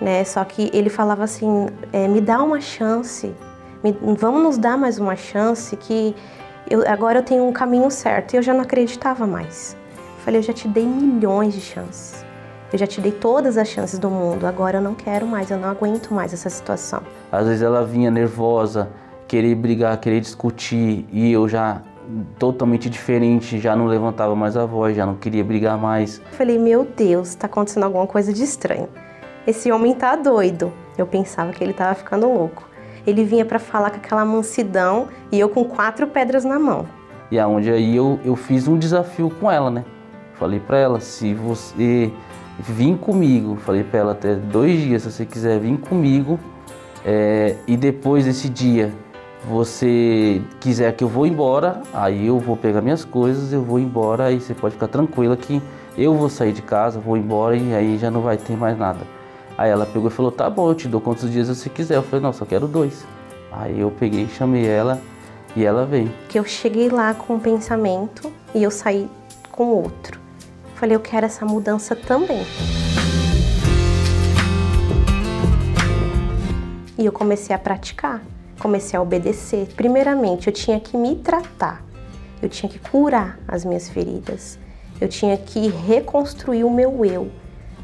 Né? 0.02 0.24
Só 0.26 0.44
que 0.44 0.70
ele 0.74 0.90
falava 0.90 1.24
assim, 1.24 1.68
é, 1.94 2.08
me 2.08 2.20
dá 2.20 2.44
uma 2.44 2.60
chance, 2.60 3.34
me, 3.82 3.96
vamos 4.18 4.44
nos 4.44 4.58
dar 4.58 4.78
mais 4.78 5.00
uma 5.00 5.16
chance 5.16 5.76
que 5.78 6.14
eu, 6.69 6.84
agora 6.88 7.19
eu 7.19 7.23
tenho 7.23 7.47
um 7.47 7.51
caminho 7.51 7.89
certo. 7.91 8.34
E 8.34 8.38
eu 8.38 8.41
já 8.41 8.54
não 8.54 8.62
acreditava 8.62 9.25
mais. 9.28 9.75
Falei, 10.23 10.39
eu 10.39 10.43
já 10.43 10.54
te 10.54 10.67
dei 10.67 10.86
milhões 10.86 11.54
de 11.54 11.62
chances. 11.62 12.25
Eu 12.73 12.80
já 12.80 12.88
te 12.88 12.99
dei 12.99 13.12
todas 13.12 13.58
as 13.58 13.67
chances 13.67 13.99
do 13.99 14.10
mundo. 14.10 14.45
Agora 14.45 14.78
eu 14.78 14.82
não 14.82 14.95
quero 14.95 15.25
mais, 15.25 15.51
eu 15.51 15.58
não 15.58 15.69
aguento 15.69 16.13
mais 16.13 16.34
essa 16.34 16.49
situação. 16.49 17.01
Às 17.32 17.47
vezes 17.47 17.62
ela 17.62 17.86
vinha 17.86 18.10
nervosa, 18.10 18.89
querer 19.28 19.56
brigar, 19.56 19.97
querer 19.99 20.19
discutir, 20.19 21.08
e 21.12 21.32
eu 21.32 21.47
já 21.47 21.82
totalmente 22.38 22.89
diferente, 22.89 23.60
já 23.60 23.75
não 23.75 23.86
levantava 23.86 24.36
mais 24.36 24.56
a 24.58 24.65
voz, 24.65 24.95
já 24.95 25.06
não 25.06 25.15
queria 25.15 25.43
brigar 25.43 25.78
mais. 25.78 26.21
Falei, 26.32 26.58
meu 26.58 26.86
Deus, 26.86 27.30
está 27.30 27.47
acontecendo 27.47 27.84
alguma 27.84 28.08
coisa 28.08 28.34
de 28.34 28.43
estranho. 28.43 28.89
Esse 29.45 29.71
homem 29.71 29.93
tá 29.93 30.15
doido. 30.15 30.73
Eu 30.97 31.06
pensava 31.06 31.51
que 31.51 31.63
ele 31.63 31.71
estava 31.71 31.93
ficando 31.93 32.32
louco. 32.32 32.67
Ele 33.06 33.24
vinha 33.24 33.46
para 33.46 33.60
falar 33.60 33.91
com 33.91 33.98
aquela 33.98 34.26
mansidão 34.26 35.08
e 35.32 35.39
eu 35.39 35.50
com 35.50 35.63
quatro 35.65 36.08
pedras 36.08 36.44
na 36.44 36.60
mão. 36.60 36.86
E 37.32 37.39
aonde 37.39 37.70
aí 37.72 37.96
eu, 37.96 38.20
eu 38.24 38.36
fiz 38.36 38.68
um 38.68 38.78
desafio 38.78 39.30
com 39.30 39.52
ela, 39.52 39.70
né? 39.70 39.84
Falei 40.36 40.60
para 40.60 40.78
ela, 40.78 41.00
se 41.00 41.34
você 41.34 42.12
vir 42.60 42.98
comigo, 42.98 43.56
falei 43.58 43.84
para 43.84 44.00
ela 44.00 44.12
até 44.12 44.36
dois 44.36 44.80
dias, 44.82 45.04
se 45.04 45.12
você 45.12 45.26
quiser 45.26 45.60
vir 45.60 45.78
comigo, 45.80 46.39
é, 47.06 47.56
e 47.68 47.78
depois 47.78 48.26
desse 48.26 48.50
dia 48.50 48.91
você 49.48 50.41
quiser 50.60 50.94
que 50.96 51.04
eu 51.04 51.08
vou 51.08 51.28
embora, 51.28 51.82
aí 51.94 52.28
eu 52.28 52.39
vou 52.39 52.58
pegar 52.58 52.82
minhas 52.82 53.06
coisas, 53.06 53.54
eu 53.54 53.62
vou 53.62 53.80
embora, 53.80 54.26
aí 54.26 54.39
você 54.39 54.54
pode 54.54 54.74
ficar 54.74 54.88
tranquila 54.88 55.38
que 55.38 55.62
eu 55.98 56.15
vou 56.15 56.30
sair 56.30 56.52
de 56.52 56.62
casa, 56.62 57.00
vou 57.00 57.15
embora 57.15 57.56
e 57.56 57.74
aí 57.74 57.98
já 57.98 58.10
não 58.10 58.22
vai 58.22 58.38
ter 58.38 58.58
mais 58.58 58.78
nada. 58.78 59.14
Aí 59.58 59.70
ela 59.70 59.86
pegou 59.86 60.10
e 60.10 60.12
falou, 60.12 60.32
tá 60.32 60.50
bom, 60.50 60.70
eu 60.70 60.76
te 60.76 60.88
dou 60.88 61.00
quantos 61.00 61.32
dias 61.32 61.48
você 61.48 61.70
quiser. 61.70 61.96
Eu 61.96 62.04
falei, 62.04 62.22
não, 62.22 62.34
só 62.34 62.46
quero 62.46 62.68
dois. 62.68 63.06
Aí 63.52 63.80
eu 63.80 63.89
peguei, 63.89 64.28
chamei 64.28 64.65
ela 64.65 65.02
e 65.56 65.63
ela 65.63 65.86
veio. 65.86 66.12
Que 66.28 66.38
eu 66.38 66.44
cheguei 66.44 66.89
lá 66.89 67.13
com 67.13 67.36
um 67.36 67.39
pensamento 67.39 68.32
e 68.54 68.62
eu 68.62 68.70
saí 68.70 69.10
com 69.52 69.68
outro. 69.68 70.20
Falei, 70.76 70.94
eu 70.96 71.00
quero 71.00 71.26
essa 71.26 71.46
mudança 71.46 71.96
também. 71.96 72.46
E 76.98 77.06
eu 77.06 77.12
comecei 77.13 77.56
a 77.56 77.60
praticar, 77.60 78.22
comecei 78.60 79.00
a 79.00 79.02
obedecer. 79.02 79.68
Primeiramente, 79.76 80.48
eu 80.48 80.54
tinha 80.54 80.80
que 80.82 80.98
me 80.98 81.15
tratar, 81.15 81.82
eu 82.41 82.50
tinha 82.50 82.70
que 82.70 82.80
curar 82.80 83.39
as 83.48 83.63
minhas 83.63 83.88
feridas, 83.88 84.60
eu 85.00 85.08
tinha 85.08 85.38
que 85.38 85.70
reconstruir 85.70 86.65
o 86.65 86.70
meu 86.70 87.06
eu. 87.06 87.32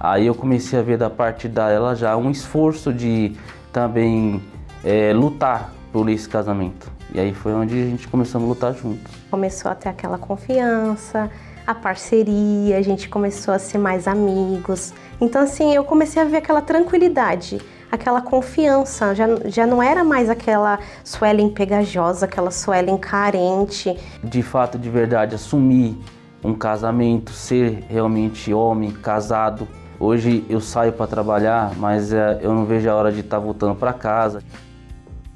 Aí 0.04 0.26
eu 0.26 0.34
comecei 0.34 0.80
a 0.80 0.82
ver 0.82 0.98
da 0.98 1.12
parte 1.12 1.48
dela 1.48 1.96
já 1.96 2.18
um 2.18 2.32
esforço 2.32 2.92
de 2.92 3.38
também 3.72 4.42
é, 4.84 5.14
lutar 5.14 5.72
por 5.94 6.10
esse 6.10 6.28
casamento. 6.28 6.92
E 7.14 7.20
aí 7.20 7.36
foi 7.36 7.54
onde 7.54 7.80
a 7.80 7.86
gente 7.86 8.08
começou 8.08 8.42
a 8.42 8.44
lutar 8.44 8.74
juntos. 8.74 9.14
Começou 9.30 9.70
a 9.70 9.76
ter 9.76 9.90
aquela 9.90 10.18
confiança, 10.18 11.30
a 11.68 11.76
parceria, 11.76 12.80
a 12.80 12.82
gente 12.82 13.08
começou 13.10 13.54
a 13.54 13.60
ser 13.60 13.78
mais 13.78 14.08
amigos. 14.08 14.92
Então, 15.20 15.44
assim, 15.44 15.72
eu 15.72 15.84
comecei 15.84 16.20
a 16.20 16.26
ver 16.26 16.38
aquela 16.38 16.64
tranquilidade, 16.64 17.62
aquela 17.92 18.24
confiança. 18.24 19.14
Já, 19.14 19.28
já 19.46 19.68
não 19.68 19.84
era 19.84 20.04
mais 20.04 20.32
aquela 20.32 20.80
Suelen 21.04 21.52
pegajosa, 21.52 22.26
aquela 22.26 22.50
Suelen 22.50 22.98
carente. 22.98 23.96
De 24.24 24.42
fato, 24.42 24.80
de 24.80 24.90
verdade, 24.90 25.36
assumir 25.36 25.96
um 26.44 26.56
casamento, 26.56 27.34
ser 27.34 27.84
realmente 27.88 28.52
homem, 28.52 28.90
casado, 28.90 29.68
Hoje 30.02 30.44
eu 30.50 30.60
saio 30.60 30.92
para 30.92 31.06
trabalhar, 31.06 31.74
mas 31.78 32.12
é, 32.12 32.40
eu 32.42 32.52
não 32.52 32.66
vejo 32.66 32.90
a 32.90 32.96
hora 32.96 33.12
de 33.12 33.20
estar 33.20 33.38
tá 33.38 33.40
voltando 33.40 33.76
para 33.76 33.94
casa. 33.94 34.42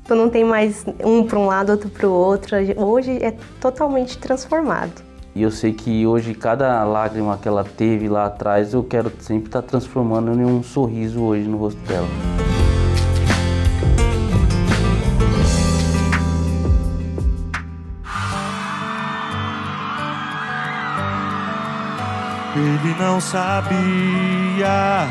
Tu 0.04 0.16
não 0.16 0.28
tem 0.28 0.44
mais 0.44 0.84
um 1.04 1.24
para 1.24 1.38
um 1.38 1.46
lado, 1.46 1.72
outro 1.72 1.88
para 1.88 2.10
o 2.10 2.12
outro. 2.12 2.56
Hoje 2.76 3.12
é 3.22 3.30
totalmente 3.62 4.18
transformado. 4.18 5.04
E 5.36 5.44
eu 5.44 5.52
sei 5.52 5.72
que 5.72 6.08
hoje 6.08 6.34
cada 6.34 6.84
lágrima 6.84 7.38
que 7.38 7.48
ela 7.48 7.64
teve 7.64 8.10
lá 8.10 8.26
atrás, 8.26 8.74
eu 8.74 8.84
quero 8.84 9.12
sempre 9.20 9.50
estar 9.50 9.62
tá 9.62 9.68
transformando 9.68 10.34
em 10.34 10.44
um 10.44 10.64
sorriso 10.64 11.22
hoje 11.22 11.48
no 11.48 11.58
rosto 11.58 11.80
dela. 11.82 12.08
Ele 22.56 22.96
não 22.98 23.20
sabia 23.20 25.08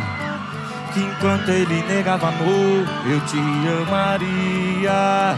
que 0.94 1.00
enquanto 1.00 1.48
ele 1.50 1.84
negava 1.86 2.28
amor, 2.28 2.86
eu 3.06 3.20
te 3.26 3.38
amaria. 3.82 5.36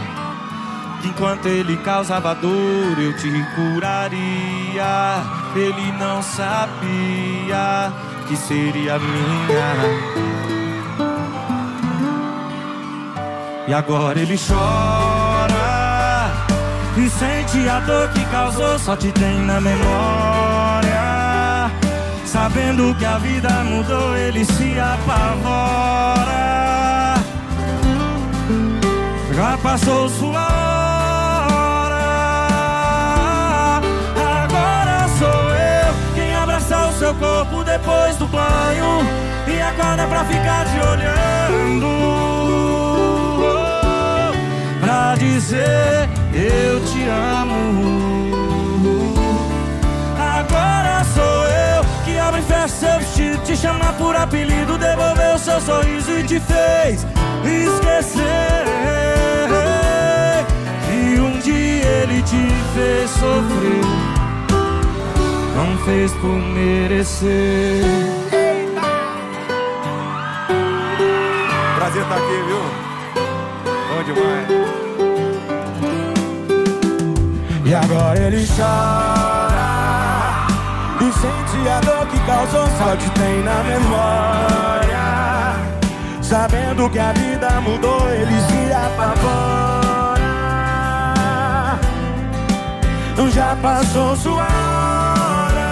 Que 1.01 1.09
enquanto 1.09 1.47
ele 1.47 1.75
causava 1.77 2.33
dor, 2.35 2.97
eu 2.97 3.13
te 3.17 3.29
curaria. 3.55 5.23
Ele 5.55 5.91
não 5.99 6.21
sabia 6.21 7.91
que 8.27 8.37
seria 8.37 8.97
minha. 8.99 10.27
E 13.67 13.73
agora 13.73 14.17
ele 14.17 14.37
chora 14.37 15.67
e 16.97 17.09
sente 17.09 17.67
a 17.69 17.79
dor 17.81 18.09
que 18.09 18.25
causou, 18.25 18.79
só 18.79 18.95
te 18.95 19.11
tem 19.11 19.39
na 19.41 19.59
memória. 19.61 20.86
Sabendo 22.39 22.93
que 22.93 23.03
a 23.03 23.17
vida 23.17 23.49
mudou, 23.63 24.15
ele 24.15 24.45
se 24.45 24.79
apavora. 24.79 26.35
Já 29.33 29.57
passou 29.57 30.07
sua 30.07 30.47
hora. 31.49 32.05
Agora 34.43 35.07
sou 35.17 35.27
eu 35.27 35.93
quem 36.13 36.35
abraça 36.35 36.89
o 36.89 36.93
seu 36.93 37.15
corpo 37.15 37.63
depois 37.63 38.15
do 38.17 38.27
banho. 38.27 39.03
E 39.47 39.59
acorda 39.59 40.05
pra 40.05 40.23
ficar 40.25 40.65
te 40.67 40.79
olhando. 40.93 41.87
Pra 44.79 45.15
dizer 45.15 46.07
eu 46.35 46.79
te 46.85 47.03
amo. 47.09 48.06
Seu 52.77 52.99
vestido, 52.99 53.43
te 53.43 53.57
chamar 53.57 53.93
por 53.93 54.15
apelido, 54.15 54.77
devolveu 54.77 55.33
o 55.33 55.39
seu 55.39 55.59
sorriso 55.59 56.11
e 56.11 56.23
te 56.23 56.39
fez 56.39 57.05
esquecer 57.43 58.23
que 60.85 61.19
um 61.19 61.39
dia 61.39 61.87
ele 62.03 62.21
te 62.21 62.47
fez 62.75 63.09
sofrer, 63.09 63.81
não 65.55 65.77
fez 65.85 66.11
por 66.13 66.29
merecer. 66.29 67.83
Prazer 71.75 72.03
estar 72.03 72.15
tá 72.15 72.21
aqui, 72.21 72.43
viu? 72.47 72.63
Bom 73.89 74.03
demais. 74.03 74.47
E 77.65 77.73
agora 77.73 78.19
ele 78.19 78.45
chora 78.55 79.36
e 81.07 81.13
sente 81.13 81.69
a 81.69 81.79
dor 81.79 82.05
que 82.07 82.19
causou 82.25 82.67
só 82.77 82.95
te 82.97 83.09
tem 83.11 83.41
na 83.43 83.63
memória. 83.63 85.05
Sabendo 86.21 86.89
que 86.89 86.99
a 86.99 87.13
vida 87.13 87.49
mudou, 87.61 88.09
ele 88.11 88.41
se 88.41 88.73
apavora. 88.73 89.37
Já 93.33 93.55
passou 93.61 94.15
sua 94.15 94.47
hora. 94.47 95.69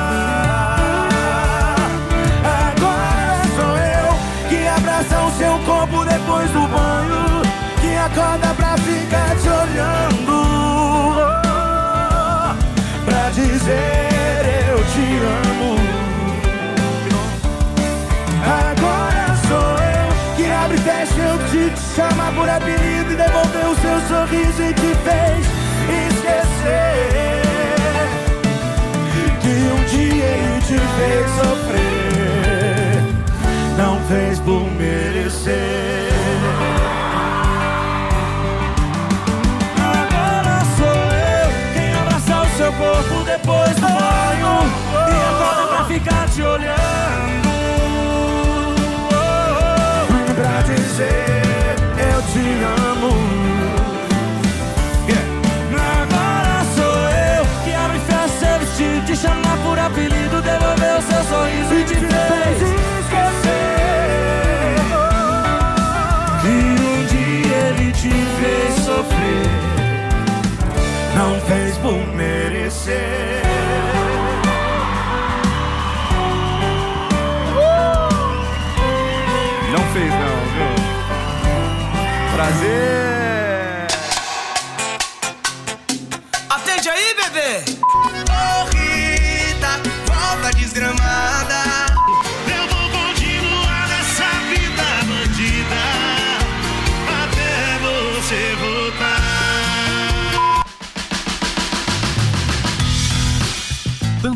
Agora 2.67 3.41
sou 3.55 3.75
eu 3.77 4.09
que 4.49 4.67
abraça 4.67 5.19
o 5.23 5.31
seu 5.31 5.59
corpo 5.65 6.05
depois 6.05 6.49
do 6.51 6.67
banho. 6.67 7.41
Que 7.81 7.97
acorda 7.97 8.53
pra 8.55 8.64
chamar 21.95 22.33
por 22.33 22.49
apelido 22.49 23.13
e 23.13 23.15
devolver 23.15 23.65
o 23.67 23.75
seu 23.75 23.99
sorriso 24.01 24.61
e 24.61 24.73
te 24.73 24.93
fez 25.05 25.47
esquecer 26.09 27.41
que 29.39 29.47
um 29.71 29.83
dia 29.85 30.25
ele 30.25 30.59
te 30.61 30.77
fez 30.77 31.25
sofrer, 31.35 33.01
não 33.77 34.01
fez 34.09 34.39
por 34.39 34.69
merecer. 34.71 36.11
Agora 39.77 40.65
sou 40.75 40.97
eu 41.15 41.47
quem 41.73 41.93
abraça 41.93 42.41
o 42.41 42.57
seu 42.57 42.73
corpo 42.73 43.23
depois 43.23 43.75
do 43.75 43.87
banho 43.87 44.65
e 44.91 45.15
acorda 45.29 45.67
pra 45.67 45.85
ficar 45.85 46.27
te 46.27 46.41
olhando. 46.41 46.75
Pra 50.35 50.61
dizer 50.63 51.44
é 55.07 55.21
agora 56.01 56.63
sou 56.75 56.95
eu 57.09 57.43
que 57.63 57.73
abre 57.73 57.97
o 57.97 58.01
céu 58.39 58.59
e 58.79 59.01
te 59.01 59.15
chamar 59.15 59.57
por 59.63 59.79
apelido, 59.79 60.41
devolver 60.41 60.97
o 60.97 61.01
seu 61.01 61.23
sorriso 61.23 61.73
e, 61.73 61.83
te, 61.85 61.95
te 61.95 62.05
fez 62.05 62.61
esquecer. 63.01 63.55
Que 66.41 66.55
um 66.81 67.05
dia 67.07 67.57
ele 67.69 67.91
te 67.91 68.09
fez 68.09 68.75
sofrer, 68.85 69.49
não 71.15 71.39
fez 71.41 71.77
por 71.77 72.07
merecer. 72.15 73.64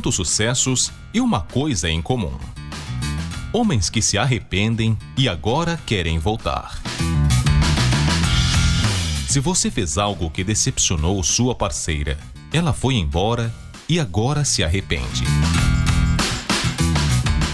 Tantos 0.09 0.15
sucessos 0.15 0.91
e 1.13 1.21
uma 1.21 1.41
coisa 1.41 1.87
em 1.87 2.01
comum. 2.01 2.35
Homens 3.53 3.91
que 3.91 4.01
se 4.01 4.17
arrependem 4.17 4.97
e 5.15 5.29
agora 5.29 5.79
querem 5.85 6.17
voltar. 6.17 6.81
Se 9.27 9.39
você 9.39 9.69
fez 9.69 9.99
algo 9.99 10.31
que 10.31 10.43
decepcionou 10.43 11.21
sua 11.21 11.53
parceira, 11.53 12.17
ela 12.51 12.73
foi 12.73 12.95
embora 12.95 13.53
e 13.87 13.99
agora 13.99 14.43
se 14.43 14.63
arrepende. 14.63 15.23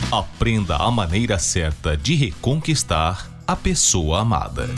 Aprenda 0.09 0.77
a 0.77 0.89
maneira 0.89 1.37
certa 1.37 1.97
de 1.97 2.15
reconquistar 2.15 3.29
a 3.45 3.55
pessoa 3.57 4.21
amada. 4.21 4.69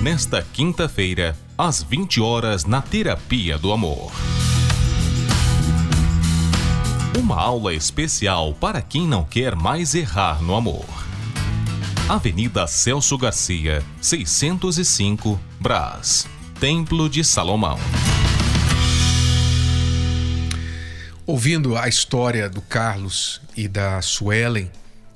Nesta 0.00 0.40
quinta-feira, 0.40 1.36
às 1.58 1.82
20 1.82 2.20
horas, 2.20 2.64
na 2.64 2.80
Terapia 2.80 3.58
do 3.58 3.72
Amor. 3.72 4.12
Uma 7.16 7.36
aula 7.36 7.72
especial 7.72 8.52
para 8.54 8.82
quem 8.82 9.06
não 9.06 9.24
quer 9.24 9.54
mais 9.54 9.94
errar 9.94 10.42
no 10.42 10.56
amor. 10.56 10.84
Avenida 12.08 12.66
Celso 12.66 13.16
Garcia, 13.16 13.84
605, 14.00 15.38
Brás. 15.60 16.26
Templo 16.58 17.08
de 17.08 17.22
Salomão. 17.22 17.78
Ouvindo 21.24 21.76
a 21.76 21.86
história 21.86 22.50
do 22.50 22.60
Carlos 22.60 23.40
e 23.56 23.68
da 23.68 24.02
Suelen, 24.02 24.68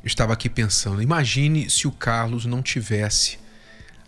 estava 0.05 0.33
aqui 0.33 0.49
pensando: 0.49 1.03
imagine 1.03 1.69
se 1.69 1.89
o 1.89 1.91
Carlos 1.91 2.47
não 2.47 2.63
tivesse 2.63 3.41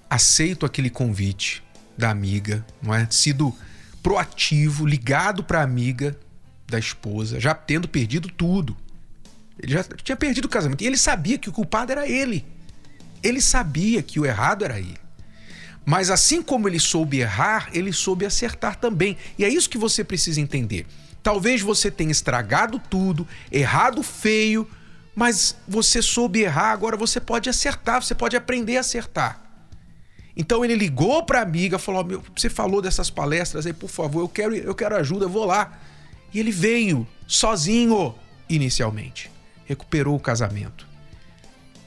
aceito 0.09 0.65
aquele 0.65 0.91
convite 0.91 1.61
da 1.99 2.09
amiga, 2.09 2.65
não 2.81 2.95
é? 2.95 3.09
Sido 3.11 3.53
proativo, 4.01 4.87
ligado 4.87 5.43
para 5.43 5.59
a 5.59 5.65
amiga 5.65 6.17
da 6.71 6.79
esposa, 6.79 7.39
já 7.39 7.55
tendo 7.55 7.89
perdido 7.89 8.29
tudo. 8.29 8.77
Ele 9.59 9.73
já 9.73 9.85
tinha 9.85 10.17
perdido 10.17 10.47
o 10.47 10.49
casamento. 10.49 10.83
E 10.83 10.87
ele 10.87 10.97
sabia 10.97 11.37
que 11.37 11.49
o 11.49 11.53
culpado 11.53 11.93
era 11.93 12.09
ele. 12.09 12.45
Ele 13.23 13.41
sabia 13.41 14.03
que 14.03 14.19
o 14.19 14.25
errado 14.25 14.65
era 14.65 14.79
ele. 14.79 14.97
Mas 15.85 16.11
assim 16.11 16.43
como 16.43 16.69
ele 16.69 16.79
soube 16.79 17.19
errar, 17.19 17.69
ele 17.73 17.93
soube 17.93 18.25
acertar 18.25 18.77
também. 18.77 19.17
E 19.39 19.45
é 19.45 19.49
isso 19.49 19.69
que 19.69 19.77
você 19.77 20.03
precisa 20.03 20.41
entender. 20.41 20.87
Talvez 21.23 21.61
você 21.61 21.91
tenha 21.91 22.11
estragado 22.11 22.79
tudo, 22.79 23.27
errado 23.53 24.03
feio, 24.03 24.69
mas 25.15 25.57
você 25.69 26.01
soube 26.01 26.41
errar, 26.41 26.71
agora 26.71 26.97
você 26.97 27.21
pode 27.21 27.51
acertar, 27.51 28.03
você 28.03 28.15
pode 28.15 28.37
aprender 28.37 28.77
a 28.79 28.81
acertar. 28.81 29.43
Então 30.35 30.65
ele 30.65 30.75
ligou 30.75 31.25
para 31.25 31.41
a 31.41 31.43
amiga, 31.43 31.79
falou: 31.79 32.05
"Meu, 32.05 32.23
você 32.35 32.49
falou 32.49 32.81
dessas 32.81 33.11
palestras 33.11 33.67
aí, 33.67 33.73
por 33.73 33.91
favor, 33.91 34.21
eu 34.21 34.29
quero, 34.29 34.55
eu 34.55 34.75
quero 34.75 34.97
ajuda, 34.97 35.27
eu 35.27 35.29
vou 35.29 35.45
lá". 35.45 35.79
E 36.33 36.39
ele 36.39 36.51
veio 36.51 37.07
sozinho 37.27 38.15
inicialmente. 38.49 39.31
Recuperou 39.67 40.17
o 40.17 40.21
casamento. 40.21 40.87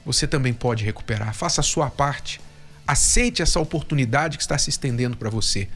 Você 0.04 0.26
também 0.26 0.52
pode 0.52 0.84
recuperar. 0.84 1.34
Faça 1.34 1.60
a 1.60 1.64
sua 1.64 1.90
parte. 1.90 2.40
Aceite 2.86 3.42
essa 3.42 3.60
oportunidade 3.60 4.36
que 4.36 4.42
está 4.42 4.58
se 4.58 4.70
estendendo 4.70 5.16
para 5.16 5.30
você. 5.30 5.68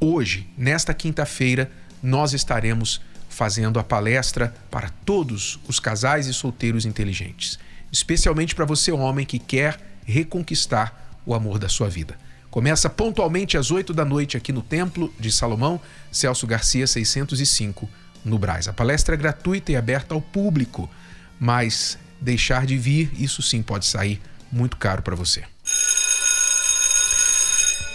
Hoje, 0.00 0.48
nesta 0.56 0.92
quinta-feira, 0.94 1.70
nós 2.02 2.32
estaremos 2.32 3.00
fazendo 3.28 3.78
a 3.78 3.84
palestra 3.84 4.54
para 4.70 4.88
todos 5.04 5.60
os 5.68 5.78
casais 5.78 6.26
e 6.26 6.34
solteiros 6.34 6.84
inteligentes, 6.84 7.58
especialmente 7.92 8.54
para 8.54 8.64
você, 8.64 8.90
homem 8.90 9.24
que 9.24 9.38
quer 9.38 9.78
reconquistar 10.04 11.20
o 11.24 11.34
amor 11.34 11.58
da 11.58 11.68
sua 11.68 11.88
vida. 11.88 12.18
Começa 12.50 12.90
pontualmente 12.90 13.56
às 13.56 13.70
8 13.70 13.94
da 13.94 14.04
noite 14.04 14.36
aqui 14.36 14.52
no 14.52 14.62
Templo 14.62 15.12
de 15.18 15.30
Salomão, 15.30 15.80
Celso 16.10 16.46
Garcia 16.46 16.86
605, 16.86 17.88
no 18.24 18.38
Braz. 18.38 18.66
A 18.66 18.72
palestra 18.72 19.14
é 19.14 19.18
gratuita 19.18 19.70
e 19.70 19.76
aberta 19.76 20.14
ao 20.14 20.20
público, 20.20 20.90
mas 21.38 21.98
deixar 22.20 22.66
de 22.66 22.76
vir, 22.76 23.10
isso 23.18 23.40
sim 23.40 23.62
pode 23.62 23.86
sair 23.86 24.20
muito 24.50 24.76
caro 24.76 25.02
para 25.02 25.14
você. 25.14 25.44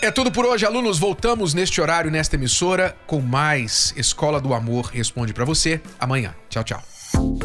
É 0.01 0.11
tudo 0.11 0.31
por 0.31 0.45
hoje, 0.45 0.65
alunos. 0.65 0.99
Voltamos 0.99 1.53
neste 1.53 1.81
horário, 1.81 2.11
nesta 2.11 2.35
emissora, 2.35 2.95
com 3.07 3.19
mais 3.19 3.93
Escola 3.97 4.39
do 4.39 4.53
Amor 4.53 4.85
Responde 4.93 5.33
para 5.33 5.43
você 5.43 5.81
amanhã. 5.99 6.33
Tchau, 6.47 6.63
tchau. 6.63 7.44